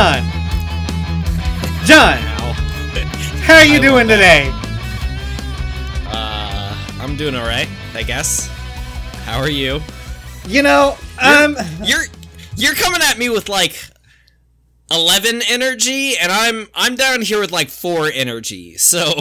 [0.00, 0.22] John.
[1.84, 2.16] John.
[3.44, 4.50] How are you I doing today?
[6.08, 8.46] Uh, I'm doing all right, I guess.
[9.26, 9.78] How are you?
[10.46, 11.54] You know, um,
[11.84, 12.04] you're, you're
[12.56, 13.76] you're coming at me with like
[14.90, 19.12] 11 energy and i'm i'm down here with like 4 energy so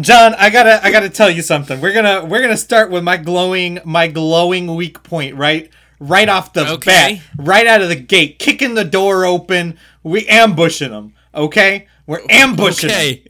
[0.00, 3.16] john i gotta i gotta tell you something we're gonna we're gonna start with my
[3.18, 5.70] glowing my glowing weak point right
[6.08, 7.20] right off the okay.
[7.38, 9.78] bat, right out of the gate, kicking the door open.
[10.02, 11.14] We ambushing them.
[11.34, 12.90] Okay, we're ambushing.
[12.90, 13.24] Okay.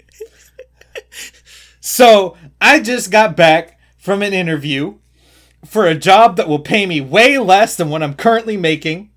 [1.81, 4.97] so I just got back from an interview
[5.65, 9.11] for a job that will pay me way less than what I'm currently making.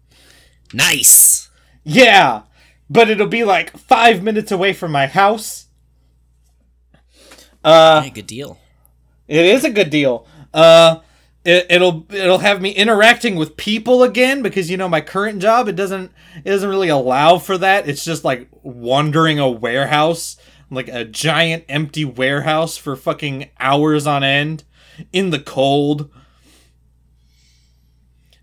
[0.73, 1.49] Nice.
[1.83, 2.43] Yeah,
[2.89, 5.67] but it'll be like five minutes away from my house.
[7.63, 8.59] Uh, good deal.
[9.27, 10.27] It is a good deal.
[10.53, 10.97] Uh,
[11.45, 15.67] it, will it'll have me interacting with people again because you know my current job
[15.67, 16.11] it doesn't
[16.43, 17.87] it doesn't really allow for that.
[17.87, 20.37] It's just like wandering a warehouse,
[20.71, 24.63] like a giant empty warehouse for fucking hours on end
[25.13, 26.09] in the cold.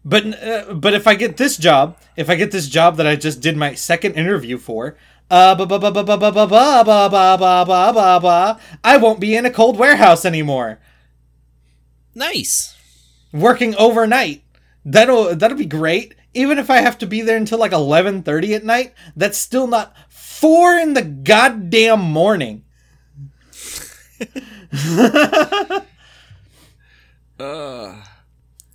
[0.05, 3.17] But uh, but if I get this job, if I get this job that I
[3.17, 4.97] just did my second interview for,
[5.30, 5.55] I
[9.00, 10.78] won't be in a cold warehouse anymore.
[12.14, 12.77] Nice
[13.33, 14.42] working overnight.
[14.84, 16.14] That'll that'll be great.
[16.34, 19.92] Even if I have to be there until like 11:30 at night, that's still not
[20.08, 22.64] 4 in the goddamn morning.
[27.39, 27.97] uh,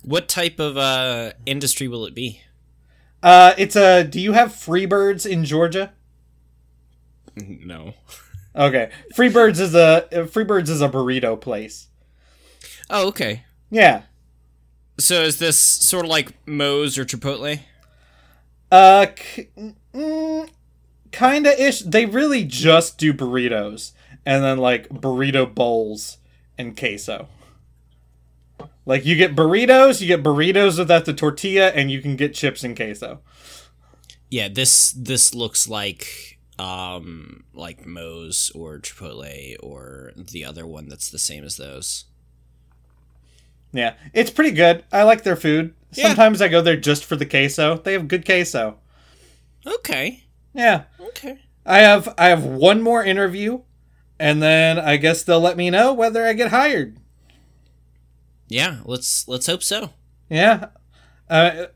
[0.02, 2.42] what type of uh, industry will it be?
[3.22, 4.04] Uh, it's a.
[4.04, 5.92] Do you have Freebirds in Georgia?
[7.64, 7.94] No.
[8.56, 11.86] okay, Freebirds is a Freebirds is a burrito place.
[12.90, 13.44] Oh, okay.
[13.70, 14.02] Yeah,
[14.98, 17.60] so is this sort of like Moe's or Chipotle?
[18.70, 19.06] Uh,
[19.94, 20.48] mm,
[21.12, 21.80] kinda ish.
[21.80, 23.92] They really just do burritos
[24.26, 26.18] and then like burrito bowls
[26.58, 27.28] and queso.
[28.84, 32.64] Like you get burritos, you get burritos without the tortilla, and you can get chips
[32.64, 33.20] and queso.
[34.30, 41.08] Yeah, this this looks like um like Moe's or Chipotle or the other one that's
[41.08, 42.06] the same as those.
[43.72, 44.84] Yeah, it's pretty good.
[44.92, 45.74] I like their food.
[45.92, 46.06] Yeah.
[46.08, 47.76] Sometimes I go there just for the queso.
[47.76, 48.78] They have good queso.
[49.66, 50.24] Okay.
[50.54, 50.84] Yeah.
[51.00, 51.38] Okay.
[51.66, 53.62] I have I have one more interview,
[54.18, 56.98] and then I guess they'll let me know whether I get hired.
[58.48, 59.90] Yeah, let's let's hope so.
[60.30, 60.68] Yeah,
[61.28, 61.66] uh,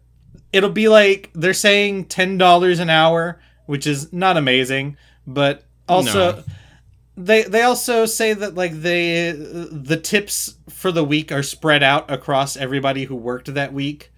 [0.52, 6.36] it'll be like they're saying ten dollars an hour, which is not amazing, but also
[6.36, 6.42] no
[7.24, 12.10] they they also say that like they the tips for the week are spread out
[12.10, 14.10] across everybody who worked that week.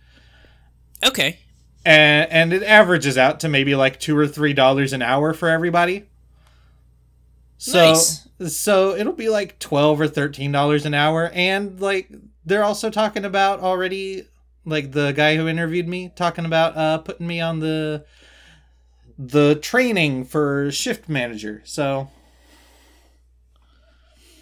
[1.07, 1.39] Okay.
[1.87, 5.49] And, and it averages out to maybe like two or three dollars an hour for
[5.49, 6.09] everybody.
[7.59, 8.27] So nice.
[8.57, 12.11] so it'll be like twelve or thirteen dollars an hour, and like
[12.47, 14.25] they're also talking about already,
[14.67, 18.07] like the guy who interviewed me talking about uh putting me on the
[19.19, 21.61] the training for shift manager.
[21.67, 22.09] So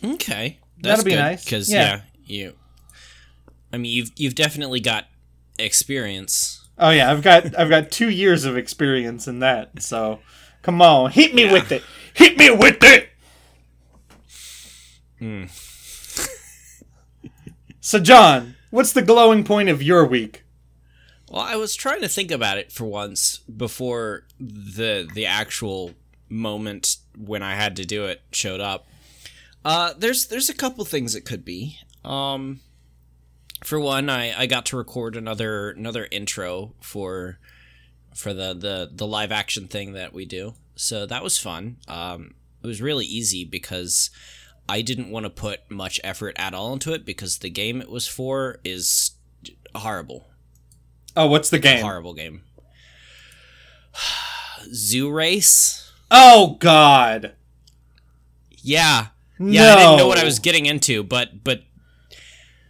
[0.05, 1.45] Okay, That's that'll be nice.
[1.45, 2.03] Because yeah.
[2.25, 2.53] yeah, you.
[3.73, 5.07] I mean, you've you've definitely got
[5.59, 6.67] experience.
[6.79, 9.81] Oh yeah, I've got I've got two years of experience in that.
[9.83, 10.19] So,
[10.63, 11.53] come on, hit me yeah.
[11.53, 11.83] with it.
[12.15, 13.09] Hit me with it.
[15.21, 15.45] Hmm.
[17.81, 20.43] so, John, what's the glowing point of your week?
[21.31, 25.93] Well, I was trying to think about it for once before the the actual
[26.29, 28.87] moment when I had to do it showed up,
[29.65, 31.79] uh, there's there's a couple things it could be.
[32.05, 32.61] Um,
[33.63, 37.39] for one, I, I got to record another another intro for
[38.15, 40.55] for the, the the live action thing that we do.
[40.75, 41.77] So that was fun.
[41.87, 44.11] Um, it was really easy because
[44.69, 47.91] I didn't want to put much effort at all into it because the game it
[47.91, 49.13] was for is
[49.75, 50.27] horrible.
[51.17, 51.83] Oh, what's the game?
[51.83, 52.43] horrible game.
[54.75, 55.93] Zoo Race.
[56.11, 57.35] Oh God.
[58.65, 59.09] Yeah,
[59.51, 61.63] yeah, I didn't know what I was getting into, but but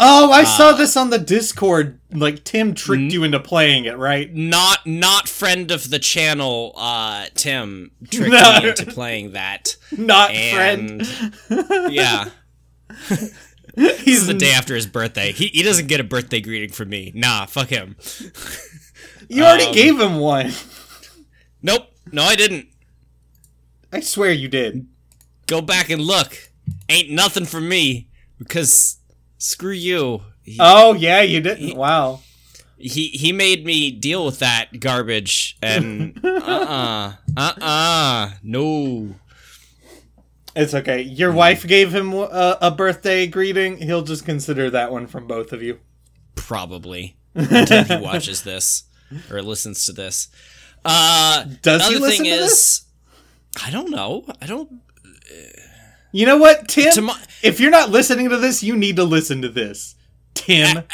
[0.05, 2.01] Oh, I uh, saw this on the Discord.
[2.11, 4.33] Like Tim tricked n- you into playing it, right?
[4.33, 6.73] Not not friend of the channel.
[6.77, 8.61] Uh, Tim tricked no.
[8.63, 9.77] me into playing that.
[9.97, 11.35] Not and, friend.
[11.93, 12.27] yeah.
[13.77, 15.33] He's the day after his birthday.
[15.33, 17.13] He he doesn't get a birthday greeting from me.
[17.15, 17.97] Nah, fuck him.
[19.29, 20.53] you already um, gave him one.
[21.63, 21.89] Nope.
[22.11, 22.67] No, I didn't.
[23.93, 24.87] I swear you did.
[25.47, 26.52] Go back and look
[26.89, 28.99] ain't nothing for me because
[29.39, 30.23] screw you.
[30.43, 31.59] He, oh yeah, you didn't.
[31.69, 32.21] He, wow.
[32.77, 36.29] He he made me deal with that garbage and uh
[37.13, 39.15] uh-uh, uh uh no.
[40.57, 41.01] It's okay.
[41.03, 41.37] Your mm.
[41.37, 43.79] wife gave him a, uh, a, birthday greeting.
[43.79, 45.79] He'll just consider that one from both of you.
[46.35, 48.85] Probably until he watches this
[49.31, 50.29] or listens to this.
[50.85, 52.85] Uh, Does he listen to is, this?
[53.65, 54.25] I don't know.
[54.43, 54.83] I don't.
[56.13, 57.11] You know what, Tim?
[57.43, 59.95] if you're not listening to this, you need to listen to this,
[60.35, 60.85] Tim.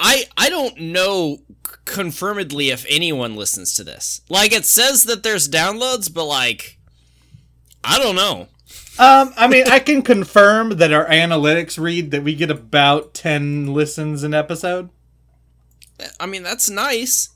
[0.00, 1.38] I I don't know
[1.84, 4.20] confirmedly if anyone listens to this.
[4.28, 6.78] Like it says that there's downloads, but like
[7.84, 8.48] I don't know.
[8.98, 13.72] Um, I mean, I can confirm that our analytics read that we get about ten
[13.72, 14.90] listens an episode.
[16.18, 17.28] I mean, that's nice.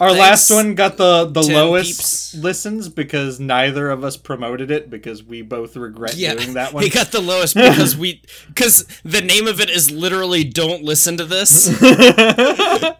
[0.00, 2.34] Our Thanks, last one got the the lowest peeps.
[2.34, 6.82] listens because neither of us promoted it because we both regret yeah, doing that one.
[6.82, 11.16] He got the lowest because we because the name of it is literally "Don't listen
[11.18, 12.96] to this." uh,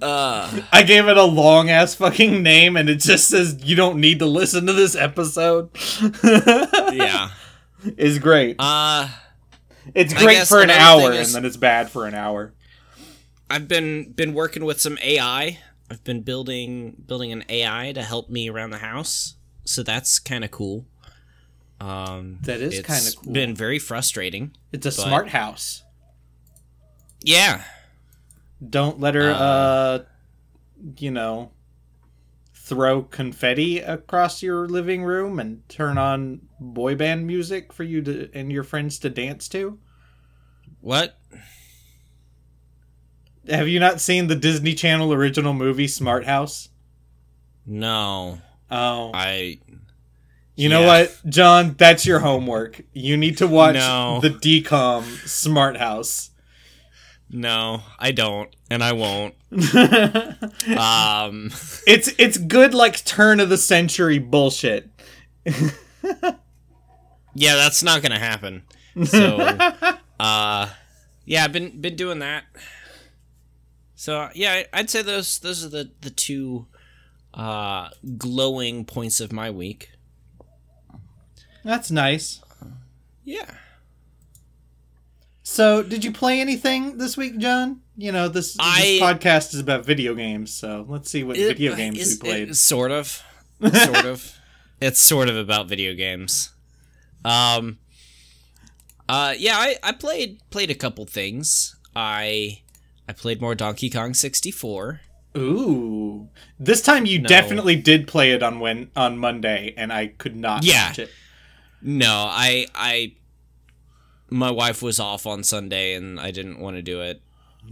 [0.00, 4.20] I gave it a long ass fucking name, and it just says you don't need
[4.20, 5.68] to listen to this episode.
[6.94, 7.28] yeah,
[7.98, 8.56] is great.
[8.58, 9.10] Uh,
[9.94, 12.54] it's great for an hour, is- and then it's bad for an hour.
[13.50, 15.58] I've been been working with some AI
[15.90, 19.34] I've been building building an AI to help me around the house,
[19.64, 20.86] so that's kind of cool.
[21.80, 23.32] Um, that is kind of cool.
[23.32, 24.52] Been very frustrating.
[24.72, 25.82] It's a smart house.
[27.20, 27.64] Yeah.
[28.66, 30.04] Don't let her, uh, uh,
[30.98, 31.50] you know,
[32.54, 38.30] throw confetti across your living room and turn on boy band music for you to
[38.32, 39.78] and your friends to dance to.
[40.80, 41.18] What?
[43.48, 46.68] have you not seen the Disney Channel original movie Smart House?
[47.66, 48.38] No.
[48.70, 49.10] Oh.
[49.14, 49.58] I
[50.56, 50.86] You know yeah.
[50.86, 52.80] what, John, that's your homework.
[52.92, 54.20] You need to watch no.
[54.20, 56.30] the DCOM Smart House.
[57.30, 59.34] No, I don't, and I won't.
[60.78, 61.46] um
[61.86, 64.88] It's it's good like turn of the century bullshit.
[65.44, 66.34] yeah,
[67.54, 68.62] that's not gonna happen.
[69.06, 69.38] So
[70.20, 70.68] uh
[71.24, 72.44] yeah, I've been been doing that.
[74.04, 76.66] So uh, yeah, I'd say those those are the the two
[77.32, 79.92] uh, glowing points of my week.
[81.64, 82.42] That's nice.
[83.24, 83.50] Yeah.
[85.46, 87.80] So, did you play anything this week, John?
[87.96, 91.48] You know, this, I, this podcast is about video games, so let's see what it,
[91.48, 92.50] video games is, we played.
[92.50, 93.22] It, sort of,
[93.62, 94.38] sort of.
[94.82, 96.50] It's sort of about video games.
[97.24, 97.78] Um.
[99.08, 101.74] Uh, yeah, I, I played played a couple things.
[101.96, 102.60] I
[103.08, 105.00] I played more Donkey Kong 64.
[105.36, 106.28] Ooh.
[106.58, 107.28] This time you no.
[107.28, 110.92] definitely did play it on when on Monday and I could not yeah.
[110.96, 111.10] it.
[111.82, 113.14] No, I I
[114.30, 117.20] my wife was off on Sunday and I didn't want to do it.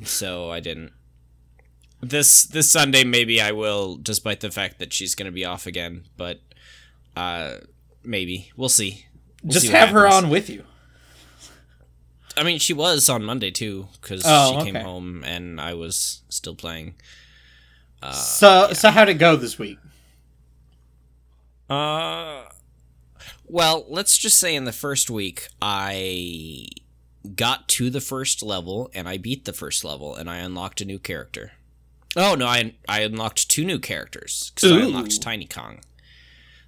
[0.02, 0.92] So I didn't.
[2.02, 5.66] This this Sunday maybe I will despite the fact that she's going to be off
[5.66, 6.40] again, but
[7.16, 7.56] uh
[8.02, 8.50] maybe.
[8.56, 9.06] We'll see.
[9.42, 10.64] We'll Just see have her on with you.
[12.36, 14.72] I mean, she was on Monday too because oh, she okay.
[14.72, 16.94] came home and I was still playing.
[18.02, 18.72] Uh, so, yeah.
[18.72, 19.78] so how'd it go this week?
[21.70, 22.44] Uh,
[23.46, 26.66] well, let's just say in the first week I
[27.36, 30.84] got to the first level and I beat the first level and I unlocked a
[30.84, 31.52] new character.
[32.14, 35.80] Oh no, I I unlocked two new characters because I unlocked Tiny Kong.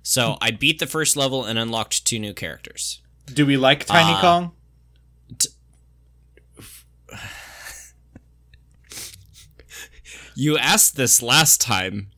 [0.02, 3.02] So I beat the first level and unlocked two new characters.
[3.26, 4.52] Do we like Tiny uh, Kong?
[5.38, 5.48] t-
[10.34, 12.08] you asked this last time,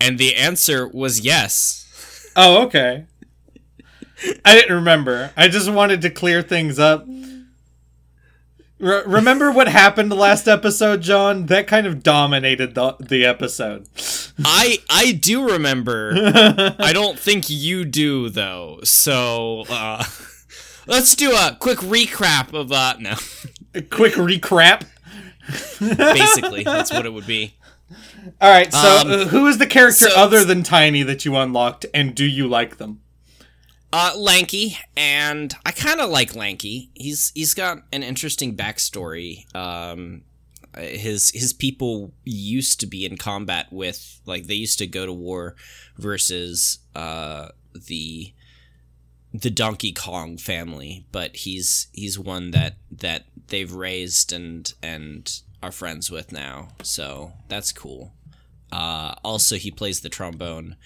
[0.00, 2.30] and the answer was yes.
[2.36, 3.04] Oh, okay.
[4.44, 5.32] I didn't remember.
[5.36, 7.06] I just wanted to clear things up.
[8.78, 11.46] Re- remember what happened last episode, John?
[11.46, 13.86] That kind of dominated the, the episode.
[14.44, 16.12] I I do remember.
[16.78, 18.80] I don't think you do though.
[18.84, 20.04] So uh
[20.86, 23.14] Let's do a quick recap of uh no.
[23.74, 24.86] a quick recap.
[25.80, 27.54] Basically, that's what it would be.
[28.40, 28.72] All right.
[28.72, 32.14] So, um, uh, who is the character so, other than Tiny that you unlocked, and
[32.14, 33.00] do you like them?
[33.92, 36.90] Uh, Lanky, and I kind of like Lanky.
[36.94, 39.54] He's he's got an interesting backstory.
[39.54, 40.22] Um,
[40.78, 45.12] his his people used to be in combat with like they used to go to
[45.12, 45.56] war
[45.98, 47.48] versus uh
[47.88, 48.32] the
[49.32, 55.30] the Donkey Kong family, but he's he's one that that they've raised and and
[55.62, 56.68] are friends with now.
[56.82, 58.12] So that's cool.
[58.72, 60.76] Uh, also, he plays the trombone,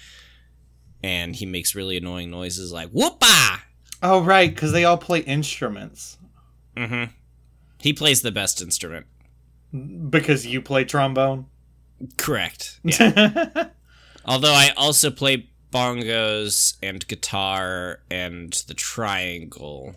[1.02, 3.60] and he makes really annoying noises like "whoopah."
[4.02, 6.18] Oh right, because they all play instruments.
[6.76, 7.12] Mm-hmm.
[7.80, 9.06] He plays the best instrument.
[10.10, 11.46] Because you play trombone.
[12.16, 12.78] Correct.
[12.84, 13.66] Yeah.
[14.24, 19.96] Although I also play bongos and guitar and the triangle.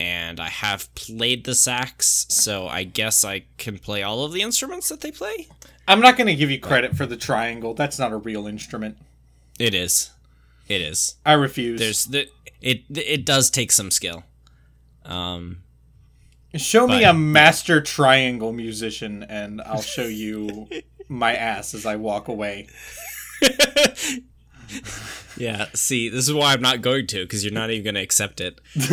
[0.00, 4.40] And I have played the sax, so I guess I can play all of the
[4.42, 5.48] instruments that they play.
[5.86, 7.74] I'm not going to give you credit for the triangle.
[7.74, 8.96] That's not a real instrument.
[9.58, 10.10] It is.
[10.68, 11.16] It is.
[11.26, 11.80] I refuse.
[11.80, 12.28] There's the,
[12.60, 14.24] it it does take some skill.
[15.04, 15.58] Um
[16.54, 20.66] Show but, me a master triangle musician and I'll show you
[21.08, 22.68] my ass as I walk away.
[25.36, 28.00] yeah, see, this is why I'm not going to because you're not even going to
[28.00, 28.60] accept it.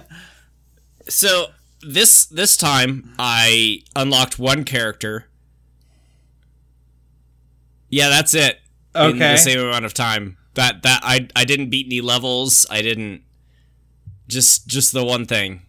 [1.08, 1.46] so
[1.80, 5.28] this this time I unlocked one character.
[7.88, 8.58] Yeah, that's it.
[8.94, 9.10] Okay.
[9.12, 10.36] In the same amount of time.
[10.54, 12.66] That that I I didn't beat any levels.
[12.68, 13.22] I didn't
[14.26, 15.62] just just the one thing.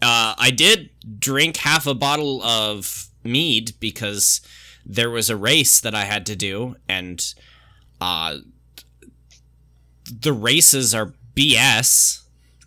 [0.00, 4.40] Uh, I did drink half a bottle of mead because
[4.86, 7.34] there was a race that I had to do and
[8.02, 8.38] uh,
[10.10, 12.22] the races are BS.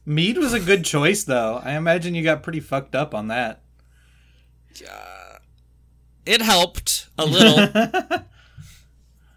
[0.06, 1.60] Mead was a good choice, though.
[1.62, 3.62] I imagine you got pretty fucked up on that.
[4.90, 5.38] Uh,
[6.26, 7.68] it helped a little.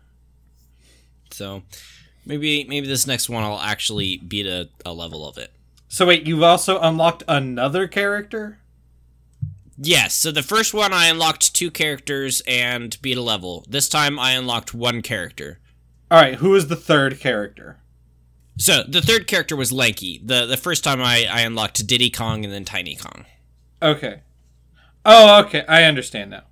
[1.33, 1.62] so
[2.25, 5.52] maybe maybe this next one I'll actually beat a, a level of it.
[5.88, 8.59] So wait, you've also unlocked another character?
[9.76, 10.14] Yes.
[10.14, 13.64] So the first one I unlocked two characters and beat a level.
[13.69, 15.59] This time I unlocked one character.
[16.11, 17.77] All right, who is the third character?
[18.59, 20.21] So the third character was Lanky.
[20.25, 23.27] the The first time I I unlocked Diddy Kong and then Tiny Kong.
[23.83, 24.21] Okay.
[25.05, 25.65] Oh, okay.
[25.69, 26.43] I understand now.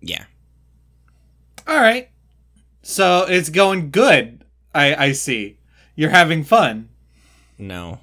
[0.00, 0.24] Yeah.
[1.68, 2.10] All right.
[2.82, 4.44] So it's going good.
[4.74, 5.58] I I see.
[5.94, 6.88] You're having fun.
[7.58, 8.00] No.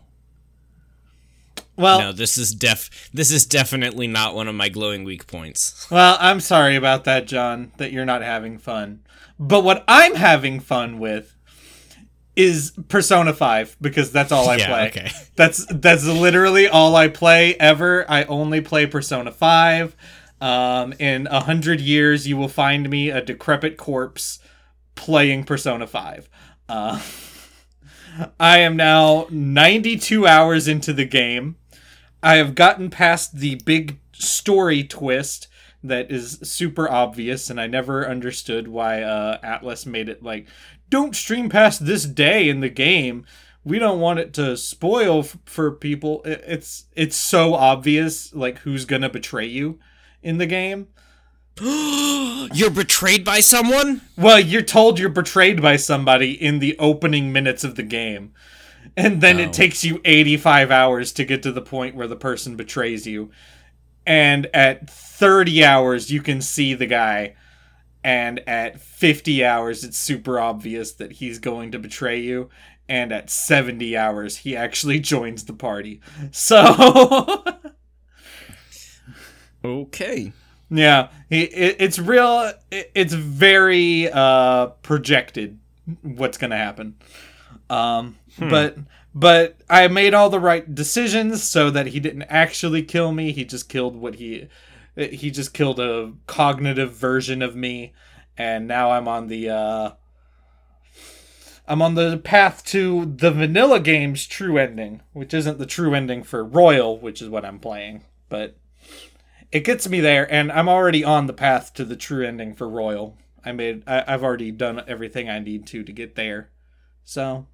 [1.79, 5.87] Well, no, this is def this is definitely not one of my glowing weak points.
[5.91, 8.99] Well, I'm sorry about that, John, that you're not having fun.
[9.39, 11.35] But what I'm having fun with
[12.35, 14.87] is Persona 5 because that's all I yeah, play.
[14.89, 15.11] Okay.
[15.35, 18.05] That's that's literally all I play ever.
[18.09, 19.95] I only play Persona 5.
[20.41, 24.39] Um, in a hundred years, you will find me a decrepit corpse
[24.95, 26.29] playing Persona 5.
[26.69, 27.01] Uh,
[28.39, 31.55] I am now 92 hours into the game.
[32.21, 35.47] I have gotten past the big story twist
[35.83, 40.47] that is super obvious, and I never understood why uh, Atlus made it like,
[40.89, 43.25] don't stream past this day in the game.
[43.63, 46.21] We don't want it to spoil f- for people.
[46.25, 49.79] It- it's it's so obvious, like who's gonna betray you
[50.23, 50.87] in the game.
[51.61, 54.01] you're betrayed by someone?
[54.17, 58.33] Well, you're told you're betrayed by somebody in the opening minutes of the game
[58.97, 59.41] and then oh.
[59.41, 63.31] it takes you 85 hours to get to the point where the person betrays you
[64.05, 67.35] and at 30 hours you can see the guy
[68.03, 72.49] and at 50 hours it's super obvious that he's going to betray you
[72.87, 77.43] and at 70 hours he actually joins the party so
[79.63, 80.31] okay
[80.69, 85.59] yeah it, it, it's real it, it's very uh projected
[86.03, 86.95] what's gonna happen
[87.69, 88.49] um, hmm.
[88.49, 88.77] But
[89.13, 93.31] but I made all the right decisions so that he didn't actually kill me.
[93.31, 94.47] He just killed what he
[94.95, 97.93] he just killed a cognitive version of me,
[98.37, 99.91] and now I'm on the uh,
[101.67, 106.23] I'm on the path to the vanilla game's true ending, which isn't the true ending
[106.23, 108.55] for Royal, which is what I'm playing, but
[109.51, 112.67] it gets me there, and I'm already on the path to the true ending for
[112.69, 113.15] Royal.
[113.45, 116.49] I made I, have already done everything I need to to get there,
[117.03, 117.45] so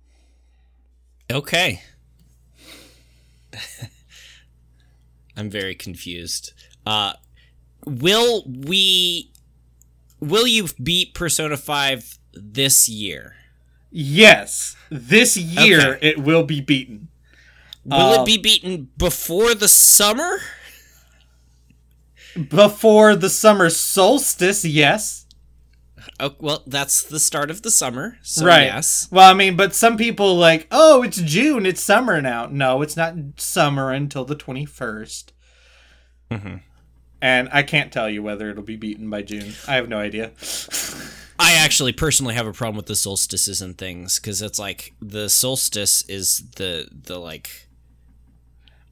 [1.32, 1.82] Okay.
[5.38, 6.54] I'm very confused.
[6.86, 7.14] Uh,
[7.86, 9.32] will we?
[10.20, 13.36] Will you beat Persona Five this year?
[13.92, 16.10] Yes, this year okay.
[16.10, 17.08] it will be beaten.
[17.86, 20.40] Will um, it be beaten before the summer?
[22.50, 25.25] Before the summer solstice, yes.
[26.20, 28.18] Oh, well, that's the start of the summer.
[28.22, 28.64] So right.
[28.64, 29.08] Yes.
[29.12, 32.48] Well, I mean, but some people like, oh, it's June, it's summer now.
[32.52, 35.26] No, it's not summer until the 21st.
[36.32, 36.56] Mm-hmm.
[37.22, 39.54] And I can't tell you whether it'll be beaten by June.
[39.68, 40.32] I have no idea.
[41.40, 45.28] I actually personally have a problem with the solstices and things because it's like the
[45.28, 47.68] solstice is the the like.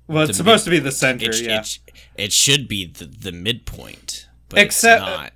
[0.07, 1.29] Well, it's supposed mid- to be the center.
[1.29, 1.79] It, yeah, it,
[2.15, 5.29] it, should be the the midpoint, but except uh,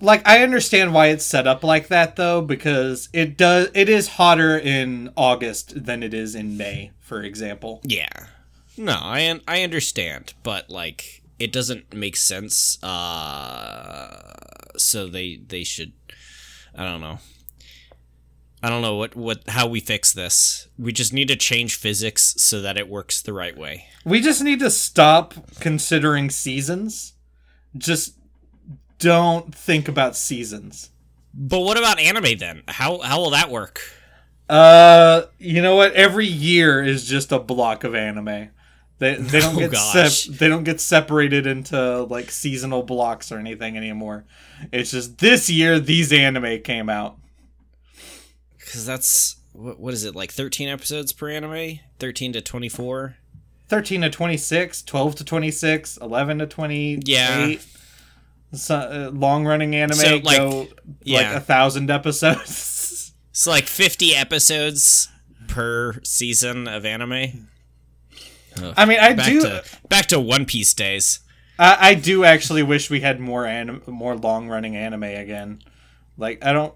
[0.00, 4.08] like I understand why it's set up like that though because it does it is
[4.08, 7.80] hotter in August than it is in May, for example.
[7.84, 8.08] Yeah.
[8.76, 14.32] No, I I understand, but like it doesn't make sense uh
[14.78, 15.92] so they they should
[16.74, 17.18] I don't know.
[18.62, 20.68] I don't know what what how we fix this.
[20.78, 23.86] We just need to change physics so that it works the right way.
[24.04, 27.12] We just need to stop considering seasons.
[27.76, 28.14] Just
[28.98, 30.90] don't think about seasons.
[31.32, 32.62] But what about anime then?
[32.68, 33.80] How how will that work?
[34.48, 35.92] Uh, you know what?
[35.92, 38.50] Every year is just a block of anime.
[38.98, 43.76] They they don't oh, get they don't get separated into like seasonal blocks or anything
[43.76, 44.24] anymore.
[44.72, 47.18] It's just this year these anime came out.
[48.70, 51.80] Cuz that's what, what is it like 13 episodes per anime?
[51.98, 53.16] 13 to 24?
[53.68, 57.08] 13 to 26, 12 to 26, 11 to 28.
[57.08, 57.54] Yeah
[58.56, 60.66] so, uh, long running anime so, like, go
[61.02, 61.18] yeah.
[61.18, 63.12] like a thousand episodes.
[63.30, 65.08] It's like fifty episodes
[65.48, 67.48] per season of anime.
[68.56, 68.74] Ugh.
[68.76, 71.20] I mean, I back do to, back to One Piece days.
[71.58, 75.62] I, I do actually wish we had more anim- more long running anime again.
[76.16, 76.74] Like I don't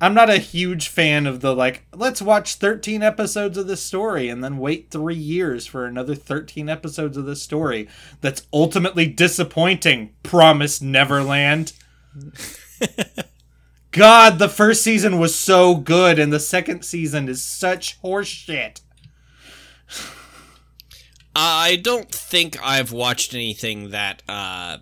[0.00, 4.28] I'm not a huge fan of the like, let's watch 13 episodes of this story
[4.28, 7.88] and then wait three years for another 13 episodes of this story
[8.20, 10.10] that's ultimately disappointing.
[10.22, 11.72] Promise Neverland.
[13.90, 18.82] God, the first season was so good, and the second season is such horseshit.
[21.34, 24.78] I don't think I've watched anything that uh,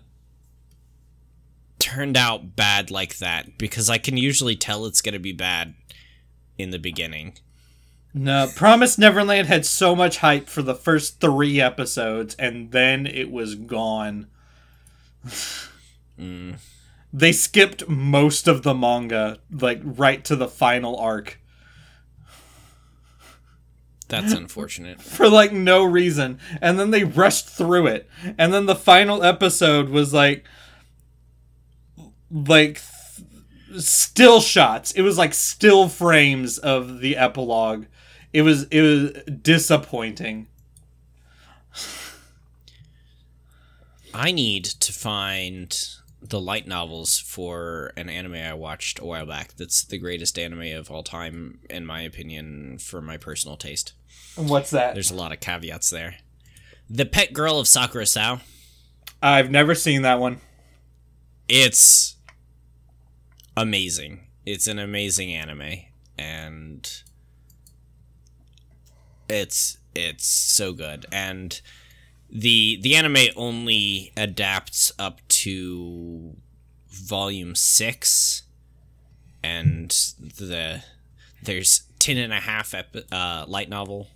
[1.85, 5.75] turned out bad like that because I can usually tell it's going to be bad
[6.57, 7.37] in the beginning.
[8.11, 13.29] No, Promise Neverland had so much hype for the first three episodes, and then it
[13.29, 14.25] was gone.
[16.19, 16.55] mm.
[17.13, 21.39] They skipped most of the manga, like right to the final arc.
[24.07, 25.01] That's unfortunate.
[25.03, 26.39] for like no reason.
[26.61, 28.09] And then they rushed through it.
[28.39, 30.45] And then the final episode was like,
[32.35, 32.81] like
[33.69, 34.91] th- still shots.
[34.91, 37.85] It was like still frames of the epilogue.
[38.33, 40.47] It was it was disappointing.
[44.13, 45.75] I need to find
[46.21, 49.53] the light novels for an anime I watched a while back.
[49.57, 53.91] That's the greatest anime of all time, in my opinion, for my personal taste.
[54.37, 54.93] And what's that?
[54.93, 56.15] There's a lot of caveats there.
[56.89, 58.39] The Pet Girl of Sakurasou.
[59.21, 60.39] I've never seen that one.
[61.49, 62.14] It's
[63.57, 64.21] amazing.
[64.45, 65.79] It's an amazing anime
[66.17, 67.03] and
[69.27, 71.61] it's it's so good and
[72.29, 76.35] the the anime only adapts up to
[76.89, 78.43] volume 6
[79.43, 79.89] and
[80.19, 80.83] the
[81.43, 84.07] there's 10 and a half epi- uh, light novel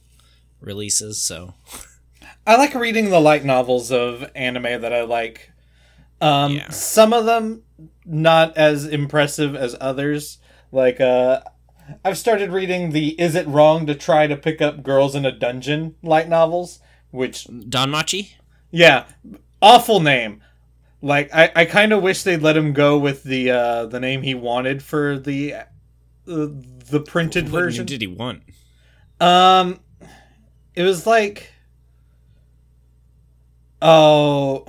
[0.61, 1.55] releases so
[2.47, 5.51] i like reading the light novels of anime that i like
[6.21, 6.69] um, yeah.
[6.69, 7.63] some of them
[8.05, 10.39] not as impressive as others.
[10.71, 11.41] Like uh,
[12.03, 15.31] I've started reading the "Is It Wrong to Try to Pick Up Girls in a
[15.31, 16.79] Dungeon" light novels,
[17.11, 18.33] which DanMachi.
[18.71, 19.05] Yeah,
[19.61, 20.41] awful name.
[21.01, 24.21] Like I, I kind of wish they'd let him go with the uh, the name
[24.21, 25.63] he wanted for the uh,
[26.25, 27.85] the printed what version.
[27.85, 28.43] did he want?
[29.19, 29.79] Um,
[30.75, 31.51] it was like
[33.81, 34.65] oh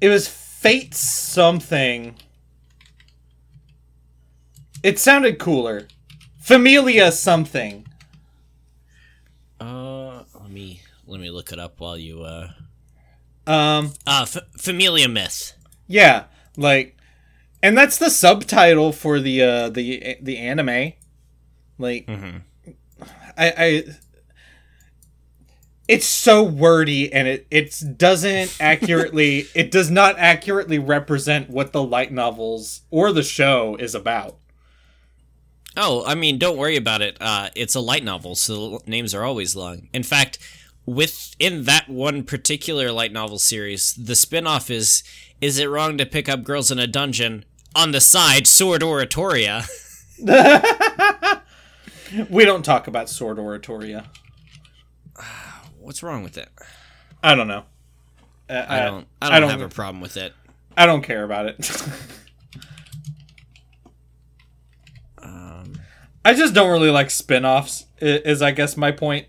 [0.00, 2.14] it was Fate something.
[4.82, 5.86] It sounded cooler.
[6.40, 7.86] Familia something.
[9.60, 12.50] Uh, let me let me look it up while you uh.
[13.46, 13.92] Um.
[14.06, 15.52] Uh, F- Familia Myth.
[15.86, 16.24] Yeah,
[16.56, 16.96] like,
[17.62, 20.94] and that's the subtitle for the uh the the anime.
[21.78, 22.38] Like, mm-hmm.
[23.36, 23.84] I I
[25.86, 31.82] it's so wordy and it it doesn't accurately it does not accurately represent what the
[31.82, 34.36] light novels or the show is about.
[35.76, 37.16] Oh, I mean, don't worry about it.
[37.20, 39.88] Uh, it's a light novel, so the names are always long.
[39.92, 40.38] In fact,
[40.86, 45.02] within that one particular light novel series, the spin-off is
[45.40, 47.44] Is It Wrong to Pick Up Girls in a Dungeon?
[47.74, 49.68] On the side, Sword Oratoria.
[52.30, 54.06] we don't talk about Sword Oratoria.
[55.84, 56.48] What's wrong with it?
[57.22, 57.64] I don't know.
[58.48, 59.06] Uh, I don't.
[59.20, 60.32] I don't, I don't have a problem with it.
[60.78, 61.82] I don't care about it.
[65.22, 65.78] um,
[66.24, 69.26] I just don't really like spin-offs is I guess my point.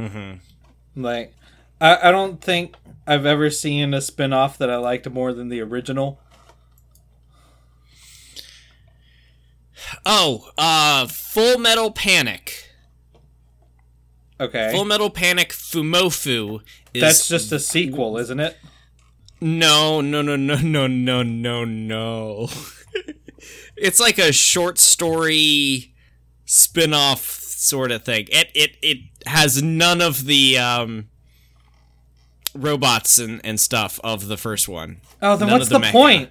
[0.00, 1.02] Mm-hmm.
[1.02, 1.34] Like
[1.78, 5.60] I, I don't think I've ever seen a spin-off that I liked more than the
[5.60, 6.20] original.
[10.06, 12.70] Oh, uh Full Metal Panic.
[14.42, 14.72] Okay.
[14.72, 16.60] Full Metal Panic Fumoffu
[16.92, 18.58] is That's just a sequel, isn't it?
[19.40, 22.48] No, no, no, no, no, no, no, no.
[23.76, 25.94] it's like a short story
[26.44, 28.26] spin-off sort of thing.
[28.32, 31.08] It it it has none of the um
[32.52, 35.00] robots and, and stuff of the first one.
[35.22, 36.30] Oh, then None what's the, the point?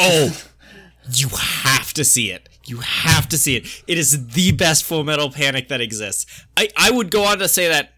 [0.00, 0.42] Oh,
[1.12, 2.48] you have to see it.
[2.68, 3.82] You have to see it.
[3.86, 6.26] It is the best Full Metal Panic that exists.
[6.56, 7.92] I, I would go on to say that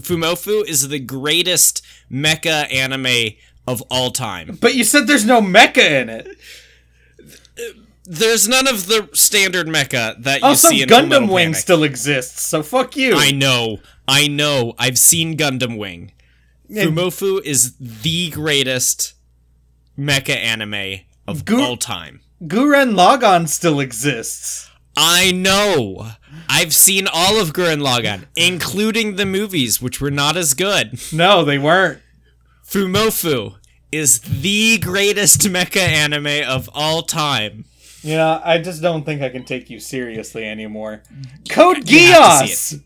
[0.00, 4.58] Fumoffu is the greatest mecha anime of all time.
[4.60, 6.28] But you said there's no mecha in it.
[8.06, 11.56] There's none of the standard mecha that you also, see in Gundam Wing Panic.
[11.56, 13.14] still exists, so fuck you.
[13.16, 13.78] I know.
[14.08, 14.74] I know.
[14.78, 16.12] I've seen Gundam Wing.
[16.68, 16.84] Yeah.
[16.84, 19.14] Fumoffu is the greatest
[19.98, 22.20] mecha anime of Go- all time.
[22.48, 24.68] Gurren Lagann still exists.
[24.96, 26.10] I know.
[26.48, 31.00] I've seen all of Gurren Lagann, including the movies, which were not as good.
[31.10, 32.02] No, they weren't.
[32.66, 33.56] Fumoffu
[33.90, 37.64] is the greatest mecha anime of all time.
[38.02, 41.02] Yeah, I just don't think I can take you seriously anymore.
[41.48, 42.82] Code Geass!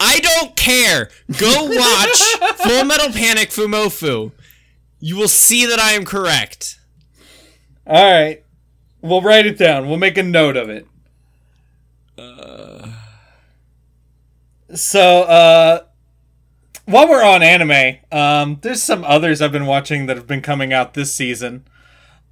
[0.00, 1.08] I don't care.
[1.38, 2.18] Go watch
[2.56, 4.32] Full Metal Panic Fumoffu.
[4.98, 6.80] You will see that I am correct.
[7.86, 8.42] All right.
[9.08, 9.88] We'll write it down.
[9.88, 10.86] We'll make a note of it.
[12.18, 12.88] Uh...
[14.74, 15.84] So, uh,
[16.86, 20.72] while we're on anime, um, there's some others I've been watching that have been coming
[20.72, 21.64] out this season.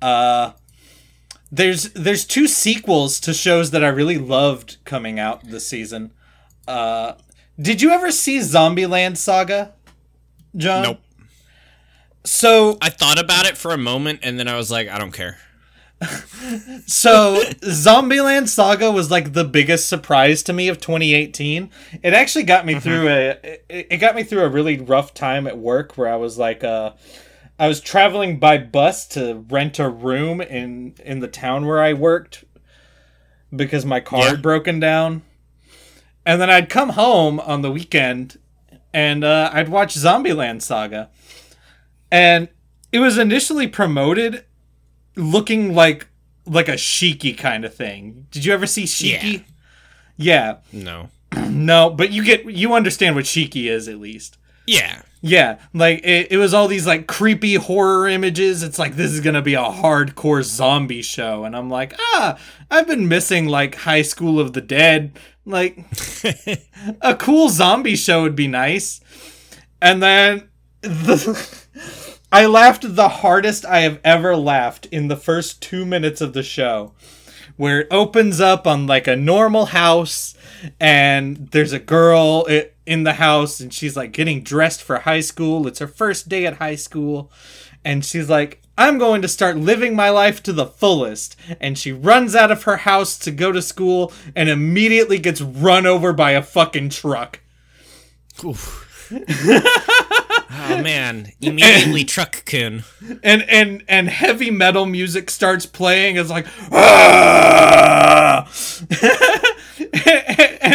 [0.03, 0.53] Uh,
[1.53, 6.11] there's there's two sequels to shows that I really loved coming out this season.
[6.67, 7.13] Uh,
[7.59, 9.73] did you ever see Zombieland Saga,
[10.57, 10.83] John?
[10.83, 11.01] Nope.
[12.25, 15.13] So I thought about it for a moment, and then I was like, I don't
[15.13, 15.39] care
[16.87, 21.71] so Zombieland Saga was like the biggest surprise to me of 2018.
[22.03, 22.81] It actually got me mm-hmm.
[22.81, 23.39] through a
[23.93, 26.93] it, got me through a really rough time at work where I was like uh
[27.59, 31.93] I was traveling by bus to rent a room in in the town where I
[31.93, 32.45] worked
[33.55, 34.31] because my car yeah.
[34.31, 35.23] had broken down.
[36.27, 38.39] And then I'd come home on the weekend
[38.95, 41.11] and uh, I'd watch Zombieland Saga.
[42.11, 42.49] And
[42.93, 44.47] it was initially promoted
[45.17, 46.09] looking like
[46.47, 48.27] like a Shiki kind of thing.
[48.31, 49.45] Did you ever see Shiki?
[50.17, 50.57] Yeah.
[50.57, 50.57] yeah.
[50.73, 51.09] No.
[51.49, 54.39] no, but you get you understand what Shiki is at least.
[54.67, 55.03] Yeah.
[55.27, 58.63] Yeah, like it, it was all these like creepy horror images.
[58.63, 62.39] It's like this is gonna be a hardcore zombie show, and I'm like, ah,
[62.71, 65.19] I've been missing like High School of the Dead.
[65.47, 65.83] Like
[67.01, 69.01] a cool zombie show would be nice.
[69.81, 70.51] And then
[70.83, 71.64] the
[72.35, 76.43] I laughed the hardest I have ever laughed in the first two minutes of the
[76.43, 76.93] show,
[77.55, 80.35] where it opens up on like a normal house,
[80.81, 82.45] and there's a girl
[82.85, 85.69] in the house, and she's like getting dressed for high school.
[85.69, 87.31] It's her first day at high school,
[87.85, 91.37] and she's like, I'm going to start living my life to the fullest.
[91.61, 95.87] And she runs out of her house to go to school and immediately gets run
[95.87, 97.39] over by a fucking truck.
[98.45, 98.84] Oof.
[99.13, 101.31] oh man!
[101.41, 102.85] Immediately, truck-kun.
[103.23, 106.17] And and and heavy metal music starts playing.
[106.17, 108.49] It's like, and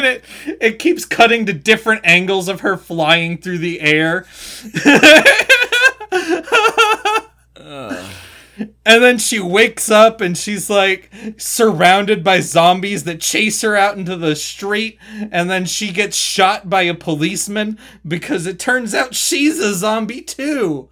[0.05, 0.23] it
[0.61, 4.25] it keeps cutting to different angles of her flying through the air.
[7.57, 8.05] uh.
[8.59, 13.97] And then she wakes up and she's like surrounded by zombies that chase her out
[13.97, 14.97] into the street.
[15.31, 20.21] And then she gets shot by a policeman because it turns out she's a zombie
[20.21, 20.89] too.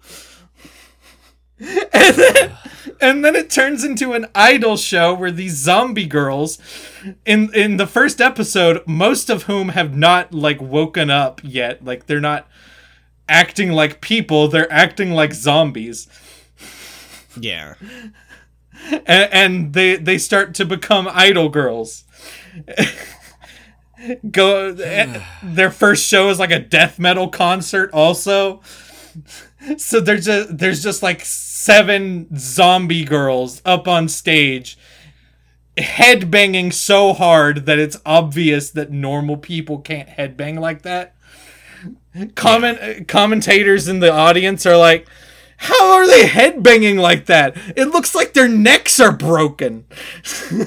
[1.90, 2.56] And then,
[3.00, 6.58] and then it turns into an idol show where these zombie girls
[7.26, 12.06] in in the first episode most of whom have not like woken up yet like
[12.06, 12.46] they're not
[13.28, 16.06] acting like people they're acting like zombies
[17.42, 17.74] yeah.
[19.06, 22.04] and, and they they start to become idol girls.
[24.30, 28.60] Go eh, their first show is like a death metal concert also.
[29.76, 34.78] So there's just there's just like seven zombie girls up on stage
[35.76, 41.14] headbanging so hard that it's obvious that normal people can't headbang like that.
[42.34, 43.02] Comment yeah.
[43.04, 45.06] commentators in the audience are like,
[45.60, 47.56] how are they headbanging like that?
[47.76, 49.84] It looks like their necks are broken.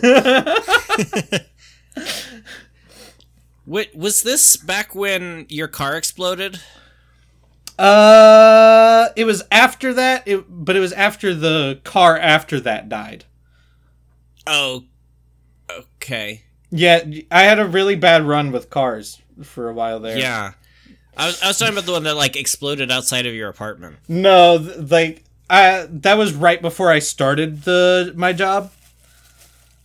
[3.65, 6.59] Wait, was this back when your car exploded?
[7.79, 13.23] Uh, it was after that, it, but it was after the car after that died.
[14.45, 14.83] Oh,
[15.99, 16.43] okay.
[16.69, 17.01] Yeah,
[17.31, 20.17] I had a really bad run with cars for a while there.
[20.17, 20.51] Yeah.
[21.17, 23.97] I was, I was talking about the one that like exploded outside of your apartment.
[24.07, 28.71] No, th- like I, that was right before I started the my job.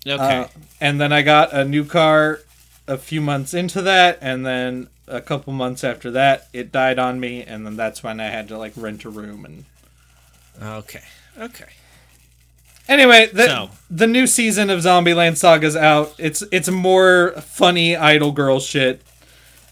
[0.06, 0.40] Okay.
[0.42, 0.46] Uh,
[0.80, 2.40] and then I got a new car
[2.86, 7.18] a few months into that, and then a couple months after that, it died on
[7.18, 9.64] me, and then that's when I had to like rent a room and.
[10.62, 11.02] Okay.
[11.38, 11.66] Okay.
[12.88, 13.70] Anyway, the so.
[13.90, 16.14] the new season of Zombieland Saga is out.
[16.18, 19.02] It's it's more funny idol girl shit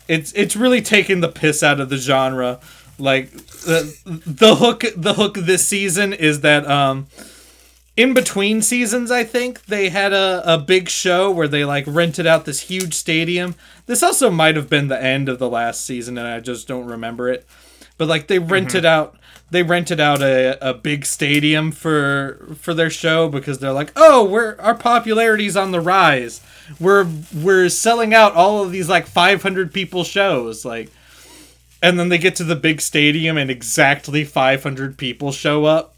[0.08, 2.60] it's it's really taking the piss out of the genre.
[2.98, 7.06] Like the the hook the hook this season is that um
[7.96, 12.26] in between seasons I think they had a, a big show where they like rented
[12.26, 13.54] out this huge stadium.
[13.86, 16.86] This also might have been the end of the last season and I just don't
[16.86, 17.46] remember it.
[17.98, 19.02] But like they rented mm-hmm.
[19.14, 19.18] out
[19.50, 24.24] they rented out a, a big stadium for for their show because they're like, "Oh,
[24.24, 26.40] we're our popularity's on the rise."
[26.80, 27.06] we're
[27.42, 30.90] we're selling out all of these like 500 people shows like
[31.82, 35.94] and then they get to the big stadium and exactly 500 people show up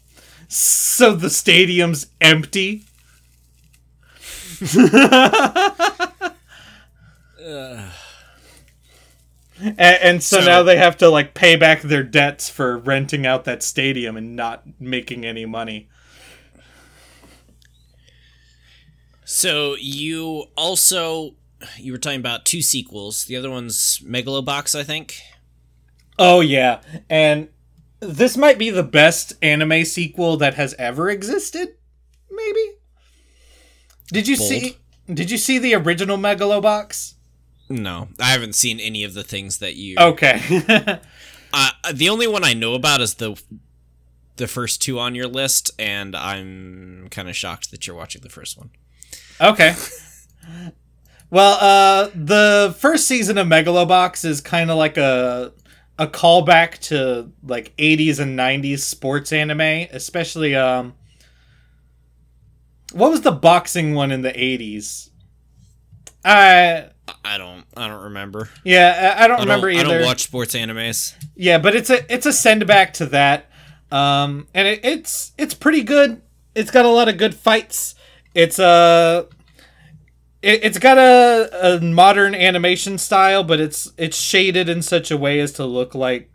[0.47, 2.83] so the stadium's empty
[4.59, 4.91] and,
[9.77, 13.45] and so, so now they have to like pay back their debts for renting out
[13.45, 15.87] that stadium and not making any money
[19.29, 21.35] So you also
[21.75, 23.25] you were talking about two sequels.
[23.25, 25.17] The other one's Megalobox, I think.
[26.17, 27.49] Oh yeah, and
[27.99, 31.75] this might be the best anime sequel that has ever existed.
[32.31, 32.65] Maybe.
[34.13, 34.49] Did you Bold.
[34.49, 34.77] see?
[35.13, 37.15] Did you see the original Megalobox?
[37.67, 39.97] No, I haven't seen any of the things that you.
[39.99, 40.41] Okay.
[41.53, 43.35] uh, the only one I know about is the
[44.37, 48.29] the first two on your list, and I'm kind of shocked that you're watching the
[48.29, 48.69] first one.
[49.39, 49.75] Okay.
[51.29, 55.53] well, uh, the first season of Megalobox is kind of like a
[55.99, 60.93] a callback to like 80s and 90s sports anime, especially um
[62.93, 65.09] what was the boxing one in the 80s?
[66.23, 66.89] I
[67.23, 68.49] I don't I don't remember.
[68.63, 69.95] Yeah, I, I don't I remember don't, either.
[69.95, 71.13] I don't watch sports animes.
[71.35, 73.49] Yeah, but it's a it's a send back to that.
[73.91, 76.21] Um and it, it's it's pretty good.
[76.53, 77.95] It's got a lot of good fights.
[78.37, 79.23] It's a uh,
[80.43, 85.17] it, has got a, a modern animation style, but it's it's shaded in such a
[85.17, 86.29] way as to look like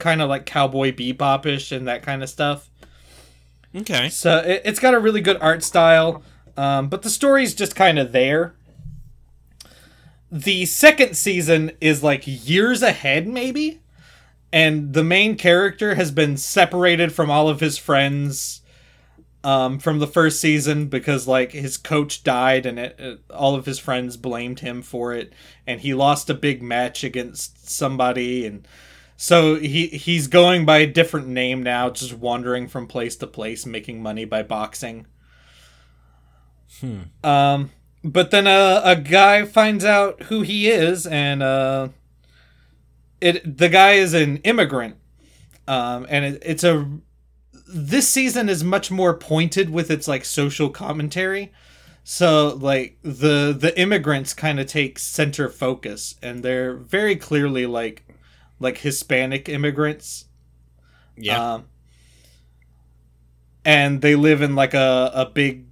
[0.00, 2.68] kind of like cowboy bebopish and that kind of stuff.
[3.72, 4.08] Okay.
[4.08, 6.24] So it, has got a really good art style,
[6.56, 8.56] um, but the story's just kind of there.
[10.32, 13.80] The second season is like years ahead, maybe,
[14.52, 18.62] and the main character has been separated from all of his friends
[19.44, 23.66] um, from the first season because like his coach died and it, it, all of
[23.66, 25.32] his friends blamed him for it
[25.66, 28.66] and he lost a big match against somebody and
[29.16, 33.64] so he he's going by a different name now just wandering from place to place
[33.64, 35.06] making money by boxing
[36.80, 37.02] hmm.
[37.24, 37.70] um
[38.04, 41.86] but then a, a guy finds out who he is and uh
[43.20, 44.96] it the guy is an immigrant
[45.68, 46.84] um and it, it's a
[47.68, 51.52] this season is much more pointed with its like social commentary.
[52.02, 58.04] So like the the immigrants kind of take center focus and they're very clearly like
[58.58, 60.24] like Hispanic immigrants.
[61.16, 61.52] Yeah.
[61.54, 61.66] Um,
[63.66, 65.66] and they live in like a, a big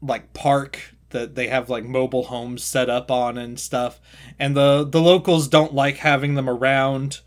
[0.00, 3.98] like park that they have like mobile homes set up on and stuff
[4.38, 7.20] and the the locals don't like having them around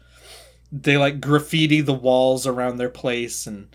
[0.71, 3.69] they like graffiti the walls around their place and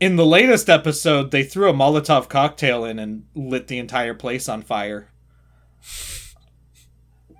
[0.00, 4.48] in the latest episode, they threw a Molotov cocktail in and lit the entire place
[4.48, 5.08] on fire.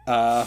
[0.06, 0.46] Uh,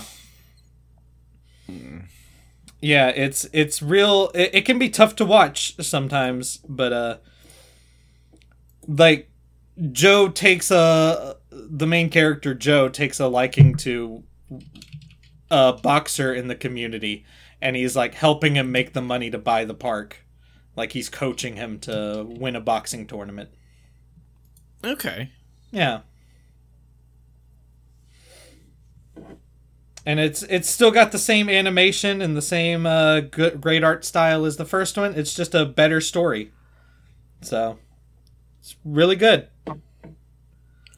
[2.82, 4.30] yeah, it's it's real.
[4.36, 7.18] It, it can be tough to watch sometimes, but uh,
[8.88, 9.32] like
[9.92, 14.24] Joe takes a the main character Joe takes a liking to
[15.50, 17.26] a boxer in the community,
[17.62, 20.23] and he's like helping him make the money to buy the park
[20.76, 23.50] like he's coaching him to win a boxing tournament.
[24.84, 25.32] Okay.
[25.72, 26.02] Yeah.
[30.06, 34.04] And it's it's still got the same animation and the same uh, good, great art
[34.04, 35.14] style as the first one.
[35.16, 36.52] It's just a better story.
[37.42, 37.78] So
[38.60, 39.48] it's really good.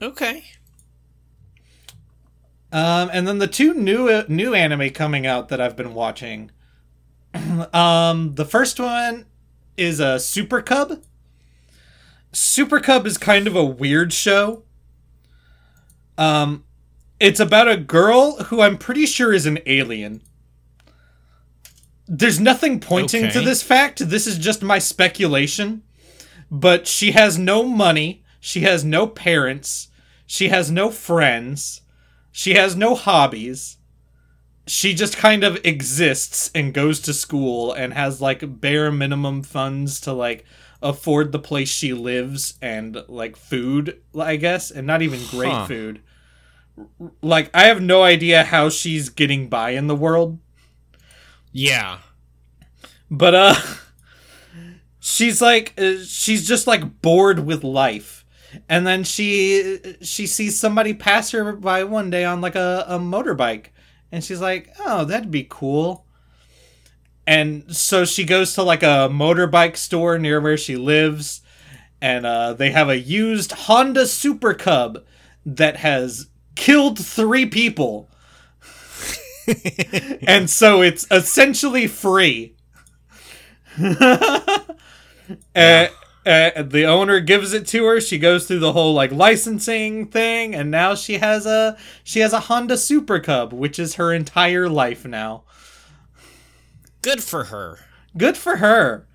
[0.02, 0.44] Okay.
[2.72, 6.50] Um, and then the two new uh, new anime coming out that I've been watching.
[7.74, 9.26] um, the first one
[9.78, 11.02] is a Super Cub.
[12.32, 14.64] Super Cub is kind of a weird show.
[16.18, 16.64] Um,
[17.20, 20.22] it's about a girl who I'm pretty sure is an alien.
[22.08, 23.34] There's nothing pointing okay.
[23.34, 24.00] to this fact.
[24.08, 25.84] This is just my speculation.
[26.52, 28.24] But she has no money.
[28.40, 29.88] She has no parents.
[30.28, 31.82] She has no friends.
[32.32, 33.78] She has no hobbies
[34.68, 40.00] she just kind of exists and goes to school and has like bare minimum funds
[40.02, 40.44] to like
[40.82, 45.66] afford the place she lives and like food, I guess, and not even great huh.
[45.68, 46.02] food.
[47.22, 50.40] Like I have no idea how she's getting by in the world.
[51.52, 52.00] Yeah.
[53.12, 53.56] But uh
[55.00, 58.26] she's like uh, she's just like bored with life.
[58.68, 62.98] And then she she sees somebody pass her by one day on like a, a
[62.98, 63.68] motorbike
[64.12, 66.06] and she's like, "Oh, that'd be cool."
[67.28, 71.42] And so she goes to like a motorbike store near where she lives,
[72.02, 75.04] and uh, they have a used Honda Super Cub
[75.46, 78.10] that has killed three people.
[80.28, 82.56] and so it's essentially free.
[83.76, 84.66] and,
[85.56, 85.88] eh,
[86.26, 88.02] uh, the owner gives it to her.
[88.02, 92.34] She goes through the whole like licensing thing, and now she has a she has
[92.34, 95.44] a Honda Super Cub, which is her entire life now.
[97.04, 97.78] Good for her.
[98.18, 99.08] Good for her.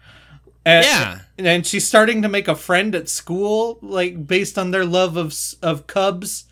[0.65, 4.85] And, yeah, and she's starting to make a friend at school, like based on their
[4.85, 6.45] love of of cubs.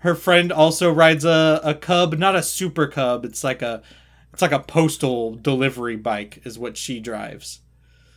[0.00, 3.24] Her friend also rides a a cub, not a super cub.
[3.24, 3.82] It's like a
[4.34, 7.60] it's like a postal delivery bike, is what she drives.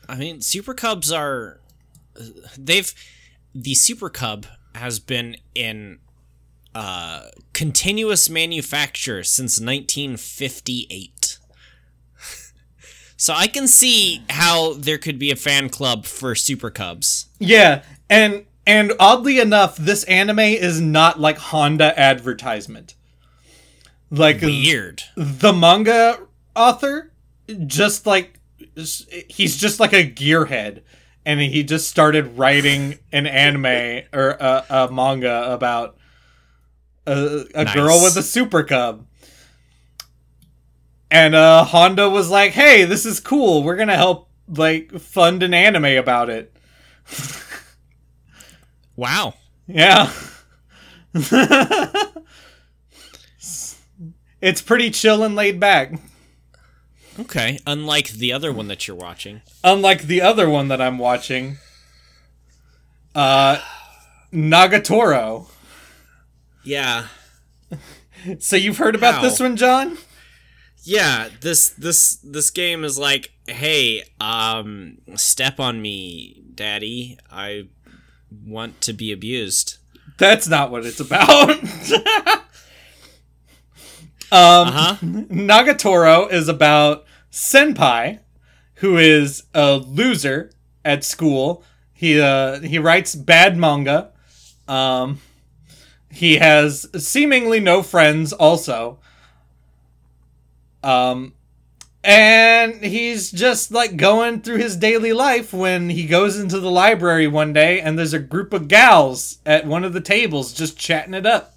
[0.10, 1.62] I mean, super cubs are
[2.58, 2.93] they've
[3.53, 5.99] the Super Cub has been in
[6.75, 11.38] uh, continuous manufacture since 1958.
[13.17, 17.27] so I can see how there could be a fan club for Super Cubs.
[17.39, 22.95] Yeah, and and oddly enough, this anime is not like Honda advertisement.
[24.12, 25.03] Like weird.
[25.15, 26.19] The manga
[26.55, 27.12] author
[27.67, 28.39] just like
[28.75, 30.82] he's just like a gearhead
[31.25, 35.97] and he just started writing an anime or a, a manga about
[37.05, 37.73] a, a nice.
[37.75, 39.05] girl with a super cub.
[41.12, 43.63] And uh, Honda was like, "Hey, this is cool.
[43.63, 46.55] We're gonna help like fund an anime about it."
[48.95, 49.34] wow.
[49.67, 50.12] Yeah.
[51.15, 53.82] it's
[54.63, 55.99] pretty chill and laid back.
[57.19, 59.41] Okay, unlike the other one that you're watching.
[59.63, 61.58] Unlike the other one that I'm watching,
[63.13, 63.62] uh,
[64.32, 65.47] Nagatoro.
[66.63, 67.08] Yeah.
[68.39, 69.21] so you've heard about How?
[69.21, 69.97] this one, John?
[70.84, 77.17] Yeah, this this this game is like, hey, um, step on me, daddy.
[77.29, 77.67] I
[78.45, 79.75] want to be abused.
[80.17, 81.49] That's not what it's about.
[81.49, 82.39] um,
[84.32, 84.95] uh-huh.
[85.05, 88.20] Nagatoro is about senpai,
[88.76, 90.52] who is a loser
[90.86, 91.63] at school.
[91.94, 94.12] He uh, he writes bad manga.
[94.68, 95.20] Um,
[96.12, 98.32] he has seemingly no friends.
[98.34, 99.00] Also,
[100.84, 101.34] um,
[102.04, 107.28] and he's just like going through his daily life when he goes into the library
[107.28, 111.13] one day and there's a group of gals at one of the tables just chatting
[111.13, 111.54] it up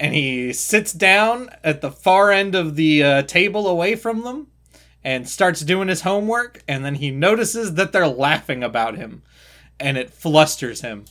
[0.00, 4.46] and he sits down at the far end of the uh, table away from them
[5.04, 9.22] and starts doing his homework and then he notices that they're laughing about him
[9.78, 11.04] and it flusters him